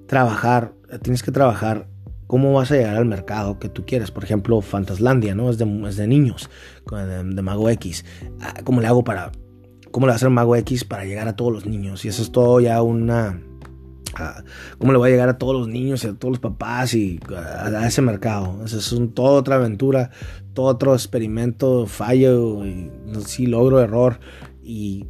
trabajar 0.08 0.72
tienes 1.02 1.22
que 1.22 1.30
trabajar 1.30 1.86
cómo 2.26 2.52
vas 2.52 2.70
a 2.70 2.76
llegar 2.76 2.96
al 2.96 3.06
mercado 3.06 3.58
que 3.58 3.68
tú 3.68 3.84
quieres. 3.84 4.10
Por 4.10 4.24
ejemplo, 4.24 4.60
Fantaslandia, 4.60 5.34
¿no? 5.34 5.50
Es 5.50 5.58
de, 5.58 5.64
de 5.64 6.06
niños, 6.06 6.50
de, 6.90 7.42
Mago 7.42 7.68
X. 7.70 8.04
Ah, 8.40 8.54
¿Cómo 8.64 8.80
le 8.80 8.86
hago 8.86 9.04
para... 9.04 9.32
¿Cómo 9.90 10.06
le 10.06 10.10
va 10.10 10.14
a 10.14 10.16
hacer 10.16 10.30
Mago 10.30 10.54
X 10.56 10.84
para 10.84 11.06
llegar 11.06 11.28
a 11.28 11.36
todos 11.36 11.52
los 11.52 11.66
niños? 11.66 12.04
Y 12.04 12.08
eso 12.08 12.22
es 12.22 12.30
todo 12.30 12.60
ya 12.60 12.82
una... 12.82 13.40
Ah, 14.14 14.42
¿Cómo 14.78 14.92
le 14.92 14.98
va 14.98 15.06
a 15.06 15.10
llegar 15.10 15.28
a 15.28 15.38
todos 15.38 15.54
los 15.54 15.68
niños 15.68 16.04
y 16.04 16.08
a 16.08 16.14
todos 16.14 16.32
los 16.32 16.40
papás 16.40 16.92
y 16.94 17.20
a, 17.34 17.86
ese 17.86 18.02
mercado? 18.02 18.62
Eso 18.64 18.78
es 18.78 18.92
un, 18.92 19.12
toda 19.12 19.32
otra 19.32 19.56
aventura, 19.56 20.10
todo 20.54 20.66
otro 20.66 20.94
experimento, 20.94 21.86
fallo, 21.86 22.66
y, 22.66 22.90
logro, 23.46 23.80
error. 23.80 24.20
Y 24.62 25.06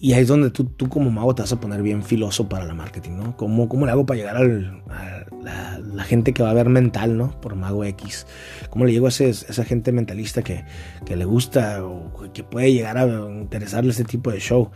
y 0.00 0.12
ahí 0.12 0.22
es 0.22 0.28
donde 0.28 0.50
tú, 0.50 0.64
tú 0.64 0.88
como 0.88 1.10
mago 1.10 1.34
te 1.34 1.42
vas 1.42 1.52
a 1.52 1.60
poner 1.60 1.82
bien 1.82 2.04
filoso 2.04 2.48
para 2.48 2.64
la 2.64 2.74
marketing, 2.74 3.16
¿no? 3.16 3.36
¿Cómo, 3.36 3.68
cómo 3.68 3.84
le 3.84 3.92
hago 3.92 4.06
para 4.06 4.18
llegar 4.18 4.36
al, 4.36 4.82
a 4.88 5.78
la, 5.80 6.04
gente 6.04 6.32
que 6.32 6.42
va 6.42 6.50
a 6.50 6.54
ver 6.54 6.68
mental, 6.68 7.16
¿no? 7.16 7.38
Por 7.40 7.56
Mago 7.56 7.84
X. 7.84 8.24
¿Cómo 8.70 8.84
le 8.84 8.92
llego 8.92 9.06
a, 9.06 9.08
ese, 9.08 9.28
esa 9.28 9.64
gente 9.64 9.90
mentalista 9.90 10.42
que, 10.42 10.64
que, 11.04 11.16
le 11.16 11.24
gusta 11.24 11.84
o 11.84 12.12
que 12.32 12.44
puede 12.44 12.72
llegar 12.72 12.96
a 12.96 13.06
interesarle 13.06 13.90
este 13.90 14.04
tipo 14.04 14.30
de 14.30 14.38
show? 14.38 14.70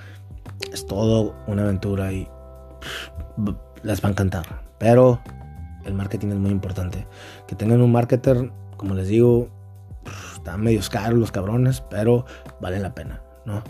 Es 0.72 0.87
todo 0.87 1.37
una 1.46 1.62
aventura 1.62 2.12
y 2.12 2.26
les 3.85 4.02
va 4.02 4.08
a 4.08 4.12
encantar. 4.12 4.64
Pero 4.78 5.20
el 5.85 5.94
marketing 5.94 6.28
es 6.28 6.37
muy 6.37 6.50
importante. 6.50 7.06
Que 7.46 7.54
tengan 7.54 7.80
un 7.80 7.92
marketer, 7.92 8.50
como 8.76 8.94
les 8.94 9.06
digo, 9.06 9.48
están 10.35 10.62
medios 10.62 10.90
caros 10.90 11.18
los 11.18 11.30
cabrones, 11.30 11.80
pero 11.88 12.26
vale 12.61 12.80
la 12.80 12.92
pena 12.92 13.22
¿no? 13.44 13.62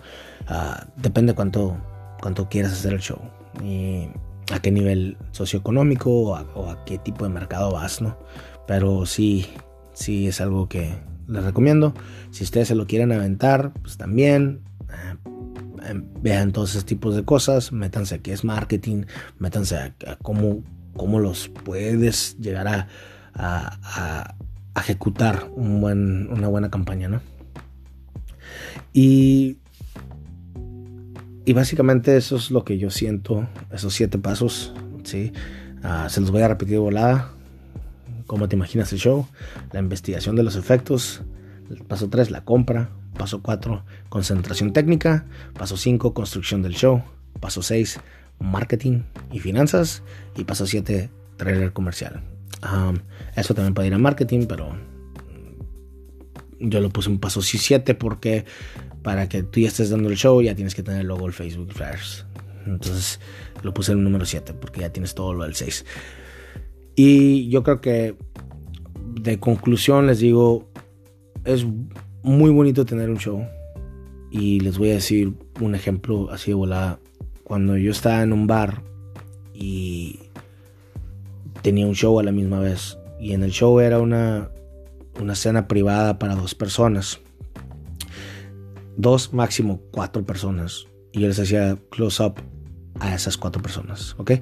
Ah, 0.54 0.86
depende 0.96 1.32
cuánto, 1.34 1.78
cuánto 2.20 2.50
quieras 2.50 2.72
hacer 2.72 2.92
el 2.92 3.00
show 3.00 3.18
y 3.64 4.08
a 4.52 4.60
qué 4.60 4.70
nivel 4.70 5.16
socioeconómico 5.30 6.10
o 6.10 6.36
a, 6.36 6.84
qué 6.84 6.98
tipo 6.98 7.24
de 7.24 7.30
mercado 7.30 7.72
vas, 7.72 8.02
¿no? 8.02 8.18
Pero 8.66 9.06
sí, 9.06 9.46
sí 9.94 10.28
es 10.28 10.42
algo 10.42 10.68
que 10.68 10.92
les 11.26 11.42
recomiendo. 11.42 11.94
Si 12.32 12.44
ustedes 12.44 12.68
se 12.68 12.74
lo 12.74 12.86
quieren 12.86 13.12
aventar, 13.12 13.72
pues 13.80 13.96
también 13.96 14.60
eh, 14.90 15.88
em, 15.88 16.04
vean 16.20 16.52
todos 16.52 16.72
esos 16.72 16.84
tipos 16.84 17.16
de 17.16 17.24
cosas, 17.24 17.72
métanse 17.72 18.16
a 18.16 18.18
qué 18.18 18.34
es 18.34 18.44
marketing, 18.44 19.06
métanse 19.38 19.76
a, 19.78 19.94
cómo, 20.20 20.62
cómo, 20.98 21.18
los 21.18 21.48
puedes 21.48 22.36
llegar 22.38 22.68
a, 23.34 24.34
ejecutar 24.76 25.48
una 25.56 26.48
buena 26.48 26.70
campaña, 26.70 27.08
¿no? 27.08 27.22
Y, 28.92 29.56
y 31.44 31.52
básicamente 31.52 32.16
eso 32.16 32.36
es 32.36 32.50
lo 32.50 32.64
que 32.64 32.78
yo 32.78 32.90
siento, 32.90 33.48
esos 33.72 33.94
siete 33.94 34.18
pasos, 34.18 34.72
¿sí? 35.02 35.32
Ah, 35.82 36.08
se 36.08 36.20
los 36.20 36.30
voy 36.30 36.42
a 36.42 36.48
repetir 36.48 36.78
volada. 36.78 37.32
¿Cómo 38.26 38.48
te 38.48 38.54
imaginas 38.54 38.92
el 38.92 39.00
show? 39.00 39.26
La 39.72 39.80
investigación 39.80 40.36
de 40.36 40.44
los 40.44 40.56
efectos. 40.56 41.22
paso 41.88 42.08
3, 42.08 42.30
la 42.30 42.44
compra. 42.44 42.90
Paso 43.18 43.42
4, 43.42 43.84
concentración 44.08 44.72
técnica. 44.72 45.26
Paso 45.54 45.76
5, 45.76 46.14
construcción 46.14 46.62
del 46.62 46.74
show. 46.74 47.02
Paso 47.40 47.62
6, 47.62 47.98
marketing 48.38 49.02
y 49.32 49.40
finanzas. 49.40 50.02
Y 50.36 50.44
paso 50.44 50.66
7, 50.66 51.10
trailer 51.36 51.72
comercial. 51.72 52.22
eso 53.34 53.54
también 53.54 53.74
puede 53.74 53.88
ir 53.88 53.94
a 53.94 53.98
marketing, 53.98 54.46
pero 54.46 54.76
yo 56.60 56.80
lo 56.80 56.90
puse 56.90 57.10
en 57.10 57.18
paso 57.18 57.42
7 57.42 57.94
porque 57.96 58.44
para 59.02 59.28
que 59.28 59.42
tú 59.42 59.60
ya 59.60 59.68
estés 59.68 59.90
dando 59.90 60.08
el 60.08 60.16
show 60.16 60.40
ya 60.42 60.54
tienes 60.54 60.74
que 60.74 60.82
tener 60.82 61.04
luego 61.04 61.26
el 61.26 61.32
Facebook 61.32 61.72
Flash. 61.72 62.22
Entonces 62.66 63.20
lo 63.62 63.74
puse 63.74 63.92
en 63.92 63.98
el 63.98 64.04
número 64.04 64.24
7 64.24 64.54
porque 64.54 64.80
ya 64.80 64.90
tienes 64.90 65.14
todo 65.14 65.34
lo 65.34 65.44
del 65.44 65.54
6. 65.54 65.84
Y 66.94 67.48
yo 67.48 67.62
creo 67.62 67.80
que 67.80 68.14
de 69.14 69.38
conclusión 69.38 70.06
les 70.06 70.18
digo, 70.18 70.68
es 71.44 71.66
muy 72.22 72.50
bonito 72.50 72.84
tener 72.84 73.10
un 73.10 73.18
show. 73.18 73.44
Y 74.30 74.60
les 74.60 74.78
voy 74.78 74.90
a 74.90 74.94
decir 74.94 75.34
un 75.60 75.74
ejemplo 75.74 76.30
así 76.30 76.50
de 76.50 76.54
volada. 76.54 76.98
Cuando 77.44 77.76
yo 77.76 77.90
estaba 77.90 78.22
en 78.22 78.32
un 78.32 78.46
bar 78.46 78.82
y 79.52 80.20
tenía 81.60 81.86
un 81.86 81.94
show 81.94 82.18
a 82.18 82.22
la 82.22 82.32
misma 82.32 82.60
vez. 82.60 82.98
Y 83.20 83.32
en 83.32 83.42
el 83.42 83.50
show 83.50 83.78
era 83.80 84.00
una, 84.00 84.50
una 85.20 85.34
cena 85.34 85.68
privada 85.68 86.18
para 86.18 86.34
dos 86.34 86.54
personas. 86.54 87.20
Dos, 88.96 89.32
máximo 89.32 89.80
cuatro 89.90 90.24
personas. 90.24 90.86
Y 91.12 91.20
yo 91.20 91.28
les 91.28 91.38
hacía 91.38 91.78
close 91.90 92.22
up 92.22 92.34
a 93.00 93.14
esas 93.14 93.36
cuatro 93.36 93.62
personas, 93.62 94.14
¿ok? 94.18 94.32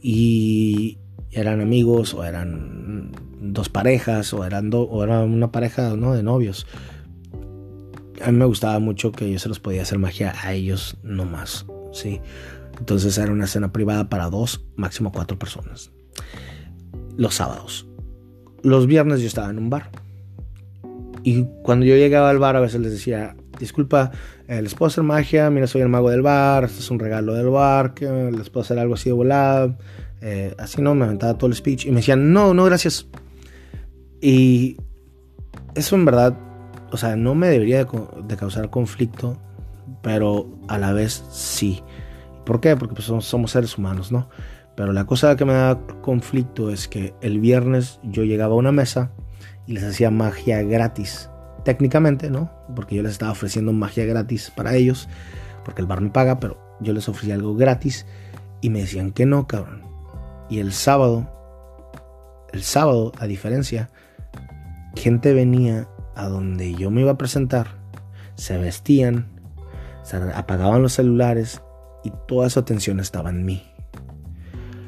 Y 0.00 0.98
eran 1.30 1.60
amigos 1.60 2.14
o 2.14 2.24
eran 2.24 3.12
dos 3.40 3.68
parejas 3.68 4.32
o 4.34 4.44
eran 4.44 4.70
o 4.72 5.04
era 5.04 5.20
una 5.20 5.52
pareja 5.52 5.96
¿no? 5.96 6.14
de 6.14 6.22
novios. 6.22 6.66
A 8.22 8.30
mí 8.30 8.38
me 8.38 8.44
gustaba 8.44 8.78
mucho 8.78 9.12
que 9.12 9.30
yo 9.32 9.38
se 9.38 9.48
los 9.48 9.60
podía 9.60 9.82
hacer 9.82 9.98
magia 9.98 10.34
a 10.42 10.52
ellos 10.52 10.96
nomás, 11.02 11.64
¿sí? 11.92 12.20
Entonces 12.78 13.16
era 13.16 13.32
una 13.32 13.46
cena 13.46 13.72
privada 13.72 14.08
para 14.08 14.28
dos, 14.28 14.64
máximo 14.76 15.10
cuatro 15.10 15.38
personas. 15.38 15.90
Los 17.16 17.34
sábados. 17.34 17.86
Los 18.62 18.86
viernes 18.86 19.20
yo 19.20 19.26
estaba 19.26 19.50
en 19.50 19.58
un 19.58 19.70
bar. 19.70 19.90
Y 21.22 21.46
cuando 21.62 21.86
yo 21.86 21.96
llegaba 21.96 22.30
al 22.30 22.38
bar 22.38 22.56
a 22.56 22.60
veces 22.60 22.80
les 22.80 22.92
decía, 22.92 23.36
disculpa, 23.60 24.10
eh, 24.48 24.60
les 24.60 24.74
puedo 24.74 24.88
hacer 24.88 25.04
magia, 25.04 25.50
mira, 25.50 25.68
soy 25.68 25.82
el 25.82 25.88
mago 25.88 26.10
del 26.10 26.22
bar, 26.22 26.64
esto 26.64 26.80
es 26.80 26.90
un 26.90 26.98
regalo 26.98 27.34
del 27.34 27.48
bar, 27.48 27.94
que 27.94 28.06
les 28.06 28.50
puedo 28.50 28.64
hacer 28.64 28.78
algo 28.78 28.94
así 28.94 29.10
de 29.10 29.14
volada. 29.14 29.76
Eh, 30.22 30.54
así 30.58 30.82
no, 30.82 30.94
me 30.94 31.04
aventaba 31.04 31.34
todo 31.38 31.48
el 31.48 31.56
speech 31.56 31.86
y 31.86 31.90
me 31.90 31.96
decían, 31.96 32.32
no, 32.32 32.52
no, 32.52 32.64
gracias. 32.64 33.06
Y 34.20 34.76
eso 35.74 35.96
en 35.96 36.04
verdad, 36.04 36.36
o 36.90 36.96
sea, 36.96 37.16
no 37.16 37.34
me 37.34 37.48
debería 37.48 37.84
de, 37.84 38.36
causar 38.36 38.70
conflicto, 38.70 39.38
pero 40.02 40.48
a 40.68 40.78
la 40.78 40.92
vez 40.92 41.24
sí. 41.30 41.82
¿Por 42.44 42.60
qué? 42.60 42.76
Porque 42.76 42.94
pues, 42.94 43.06
somos, 43.06 43.50
seres 43.50 43.78
humanos, 43.78 44.12
¿no? 44.12 44.28
Pero 44.76 44.92
la 44.92 45.04
cosa 45.04 45.36
que 45.36 45.44
me 45.44 45.52
da 45.52 45.78
conflicto 46.00 46.70
es 46.70 46.88
que 46.88 47.14
el 47.20 47.40
viernes 47.40 48.00
yo 48.02 48.24
llegaba 48.24 48.54
a 48.54 48.58
una 48.58 48.72
mesa 48.72 49.12
y 49.66 49.72
les 49.72 49.84
hacía 49.84 50.10
magia 50.10 50.62
gratis. 50.62 51.30
Técnicamente, 51.70 52.30
¿no? 52.30 52.50
Porque 52.74 52.96
yo 52.96 53.04
les 53.04 53.12
estaba 53.12 53.30
ofreciendo 53.30 53.72
magia 53.72 54.04
gratis 54.04 54.50
para 54.50 54.74
ellos, 54.74 55.08
porque 55.64 55.80
el 55.80 55.86
bar 55.86 56.00
me 56.00 56.10
paga, 56.10 56.40
pero 56.40 56.58
yo 56.80 56.92
les 56.92 57.08
ofrecía 57.08 57.36
algo 57.36 57.54
gratis 57.54 58.06
y 58.60 58.70
me 58.70 58.80
decían 58.80 59.12
que 59.12 59.24
no, 59.24 59.46
cabrón. 59.46 59.84
Y 60.48 60.58
el 60.58 60.72
sábado, 60.72 61.30
el 62.52 62.64
sábado, 62.64 63.12
a 63.20 63.28
diferencia, 63.28 63.88
gente 64.96 65.32
venía 65.32 65.86
a 66.16 66.26
donde 66.26 66.74
yo 66.74 66.90
me 66.90 67.02
iba 67.02 67.12
a 67.12 67.18
presentar, 67.18 67.78
se 68.34 68.58
vestían, 68.58 69.28
se 70.02 70.16
apagaban 70.16 70.82
los 70.82 70.94
celulares 70.94 71.62
y 72.02 72.12
toda 72.26 72.50
su 72.50 72.58
atención 72.58 72.98
estaba 72.98 73.30
en 73.30 73.44
mí. 73.44 73.62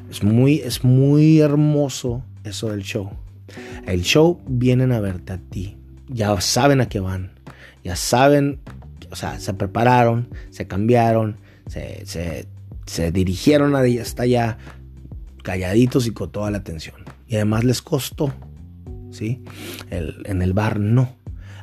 Es 0.09 0.21
muy, 0.21 0.55
es 0.55 0.83
muy 0.83 1.39
hermoso 1.39 2.25
eso 2.43 2.71
del 2.71 2.83
show. 2.83 3.09
El 3.85 4.01
show 4.01 4.41
vienen 4.45 4.91
a 4.91 4.99
verte 4.99 5.31
a 5.31 5.37
ti. 5.37 5.77
Ya 6.07 6.39
saben 6.41 6.81
a 6.81 6.89
qué 6.89 6.99
van. 6.99 7.31
Ya 7.83 7.95
saben, 7.95 8.59
o 9.11 9.15
sea, 9.15 9.39
se 9.39 9.53
prepararon, 9.53 10.29
se 10.49 10.67
cambiaron, 10.67 11.37
se, 11.67 12.05
se, 12.05 12.47
se 12.85 13.11
dirigieron 13.11 13.75
hasta 13.75 14.23
allá, 14.23 14.57
calladitos 15.43 16.07
y 16.07 16.11
con 16.11 16.31
toda 16.31 16.51
la 16.51 16.57
atención. 16.57 16.95
Y 17.27 17.35
además 17.35 17.63
les 17.63 17.81
costó, 17.81 18.33
¿sí? 19.11 19.43
en 19.89 20.41
el 20.41 20.53
bar 20.53 20.79
no. 20.79 21.15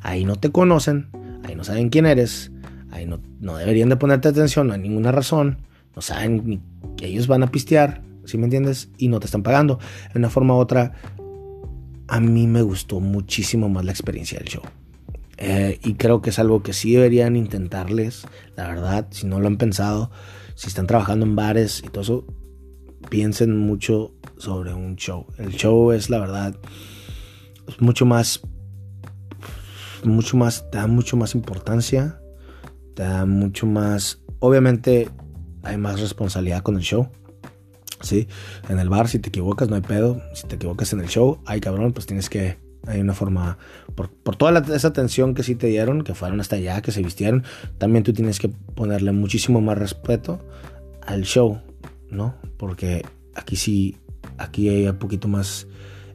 Ahí 0.03 0.25
no 0.25 0.37
te 0.37 0.51
conocen, 0.51 1.09
ahí 1.45 1.55
no 1.55 1.65
saben 1.65 1.91
quién 1.91 2.07
eres, 2.07 2.51
ahí 2.91 3.07
no, 3.07 3.21
no 3.41 3.57
deberían 3.57 3.89
de 3.89 3.97
ponerte 3.97 4.29
atención, 4.29 4.67
no 4.67 4.75
hay 4.75 4.81
ninguna 4.81 5.13
razón, 5.13 5.59
no 5.95 6.03
saben 6.03 6.43
ni 6.47 6.61
que 6.97 7.07
ellos 7.07 7.27
van 7.27 7.43
a 7.43 7.51
pistear, 7.51 8.03
¿sí 8.25 8.39
me 8.39 8.45
entiendes? 8.45 8.91
Y 8.97 9.09
no 9.09 9.21
te 9.21 9.27
están 9.27 9.43
pagando. 9.43 9.79
De 10.13 10.19
una 10.19 10.31
forma 10.31 10.55
u 10.55 10.59
otra, 10.59 10.93
a 12.11 12.19
mí 12.19 12.49
me 12.49 12.63
gustó 12.63 12.99
muchísimo 12.99 13.69
más 13.69 13.85
la 13.85 13.93
experiencia 13.93 14.39
del 14.39 14.49
show. 14.49 14.63
Eh, 15.39 15.79
y 15.83 15.95
creo 15.95 16.21
que 16.21 16.31
es 16.31 16.39
algo 16.39 16.63
que 16.63 16.73
sí 16.73 16.93
deberían 16.93 17.37
intentarles, 17.37 18.27
la 18.57 18.67
verdad, 18.67 19.07
si 19.11 19.27
no 19.27 19.39
lo 19.41 19.47
han 19.47 19.57
pensado, 19.57 20.11
si 20.55 20.67
están 20.67 20.89
trabajando 20.89 21.25
en 21.25 21.37
bares 21.37 21.83
y 21.85 21.89
todo 21.89 22.03
eso, 22.03 22.27
piensen 23.09 23.57
mucho 23.57 24.13
sobre 24.37 24.75
un 24.75 24.97
show. 24.97 25.27
El 25.39 25.53
show 25.53 25.93
es 25.93 26.11
la 26.11 26.19
verdad 26.19 26.57
mucho 27.79 28.05
más 28.05 28.41
mucho 30.03 30.37
más 30.37 30.69
te 30.71 30.79
da 30.79 30.89
mucho 30.89 31.17
más 31.17 31.35
importancia, 31.35 32.21
te 32.95 33.05
da 33.05 33.25
mucho 33.25 33.67
más 33.67 34.21
obviamente 34.41 35.09
hay 35.63 35.77
más 35.77 36.01
responsabilidad 36.01 36.63
con 36.63 36.77
el 36.77 36.83
show. 36.83 37.09
Sí, 38.01 38.29
en 38.69 38.79
el 38.79 38.89
bar 38.89 39.09
si 39.09 39.19
te 39.19 39.29
equivocas 39.29 39.69
no 39.69 39.77
hay 39.77 39.83
pedo, 39.83 40.23
si 40.35 40.47
te 40.47 40.57
equivocas 40.57 40.93
en 40.93 41.01
el 41.01 41.09
show, 41.09 41.41
ay 41.45 41.61
cabrón, 41.61 41.93
pues 41.93 42.07
tienes 42.07 42.31
que 42.31 42.57
hay 42.87 43.01
una 43.01 43.15
forma, 43.15 43.59
por, 43.95 44.37
toda 44.37 44.59
esa 44.75 44.89
atención 44.89 45.35
que 45.35 45.43
sí 45.43 45.55
te 45.55 45.67
dieron, 45.67 46.03
que 46.03 46.15
fueron 46.15 46.41
hasta 46.41 46.57
allá, 46.57 46.81
que 46.81 46.93
se 46.93 47.03
vistieron, 47.03 47.45
también 47.79 48.05
tú 48.05 48.13
tienes 48.13 48.39
que 48.39 48.49
ponerle 48.49 49.13
muchísimo 49.13 49.61
más 49.61 49.77
respeto 49.77 50.41
al 51.03 51.23
show, 51.23 51.61
¿no? 52.11 52.35
Porque 52.57 53.05
aquí 53.35 53.57
sí, 53.57 53.97
aquí 54.39 54.69
hay 54.69 54.87
un 54.87 54.97
poquito 54.97 55.29
más, 55.29 55.67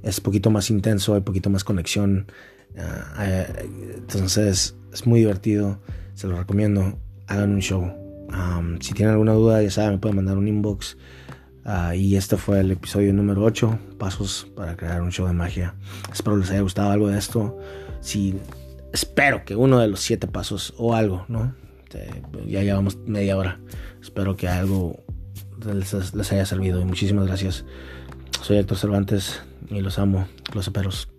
es 0.02 0.20
poquito 0.20 0.50
más 0.50 0.70
intenso, 0.70 1.14
hay 1.14 1.22
poquito 1.22 1.50
más 1.50 1.64
conexión. 1.64 2.32
Ah, 2.78 3.26
eh, 3.28 3.70
entonces 3.98 4.76
es 4.92 5.08
muy 5.08 5.20
divertido, 5.20 5.80
se 6.14 6.28
lo 6.28 6.38
recomiendo, 6.38 6.98
hagan 7.28 7.52
un 7.52 7.62
show. 7.62 7.94
si 8.80 8.94
tienen 8.94 9.14
alguna 9.14 9.34
duda, 9.34 9.62
ya 9.62 9.70
saben, 9.70 9.94
me 9.94 9.98
pueden 10.00 10.16
mandar 10.16 10.38
un 10.38 10.48
inbox. 10.48 10.98
Ah, 11.66 11.96
y 11.96 12.16
este 12.16 12.38
fue 12.38 12.60
el 12.60 12.72
episodio 12.72 13.12
número 13.12 13.44
8, 13.44 13.80
pasos 13.98 14.48
para 14.56 14.78
crear 14.78 15.02
un 15.02 15.12
show 15.12 15.26
de 15.26 15.34
magia. 15.34 15.74
Espero 16.14 16.38
les 16.38 16.52
haya 16.52 16.62
gustado 16.62 16.92
algo 16.92 17.10
de 17.10 17.18
esto. 17.18 17.58
Si, 18.02 18.36
espero 18.94 19.44
que 19.44 19.56
uno 19.56 19.80
de 19.80 19.88
los 19.88 20.00
siete 20.00 20.28
pasos 20.28 20.76
o 20.78 20.94
algo, 20.94 21.26
¿no? 21.28 21.56
ya 22.46 22.62
llevamos 22.62 22.98
media 23.06 23.38
hora. 23.38 23.60
Espero 24.02 24.36
que 24.36 24.48
algo 24.48 25.04
les, 25.66 26.32
haya 26.32 26.46
servido 26.46 26.80
y 26.82 26.86
muchísimas 26.86 27.26
gracias. 27.26 27.66
Soy 28.42 28.58
Héctor 28.58 28.78
Cervantes 28.78 29.42
y 29.70 29.82
los 29.82 29.98
amo, 29.98 30.28
los 30.54 30.68
esperos. 30.68 31.10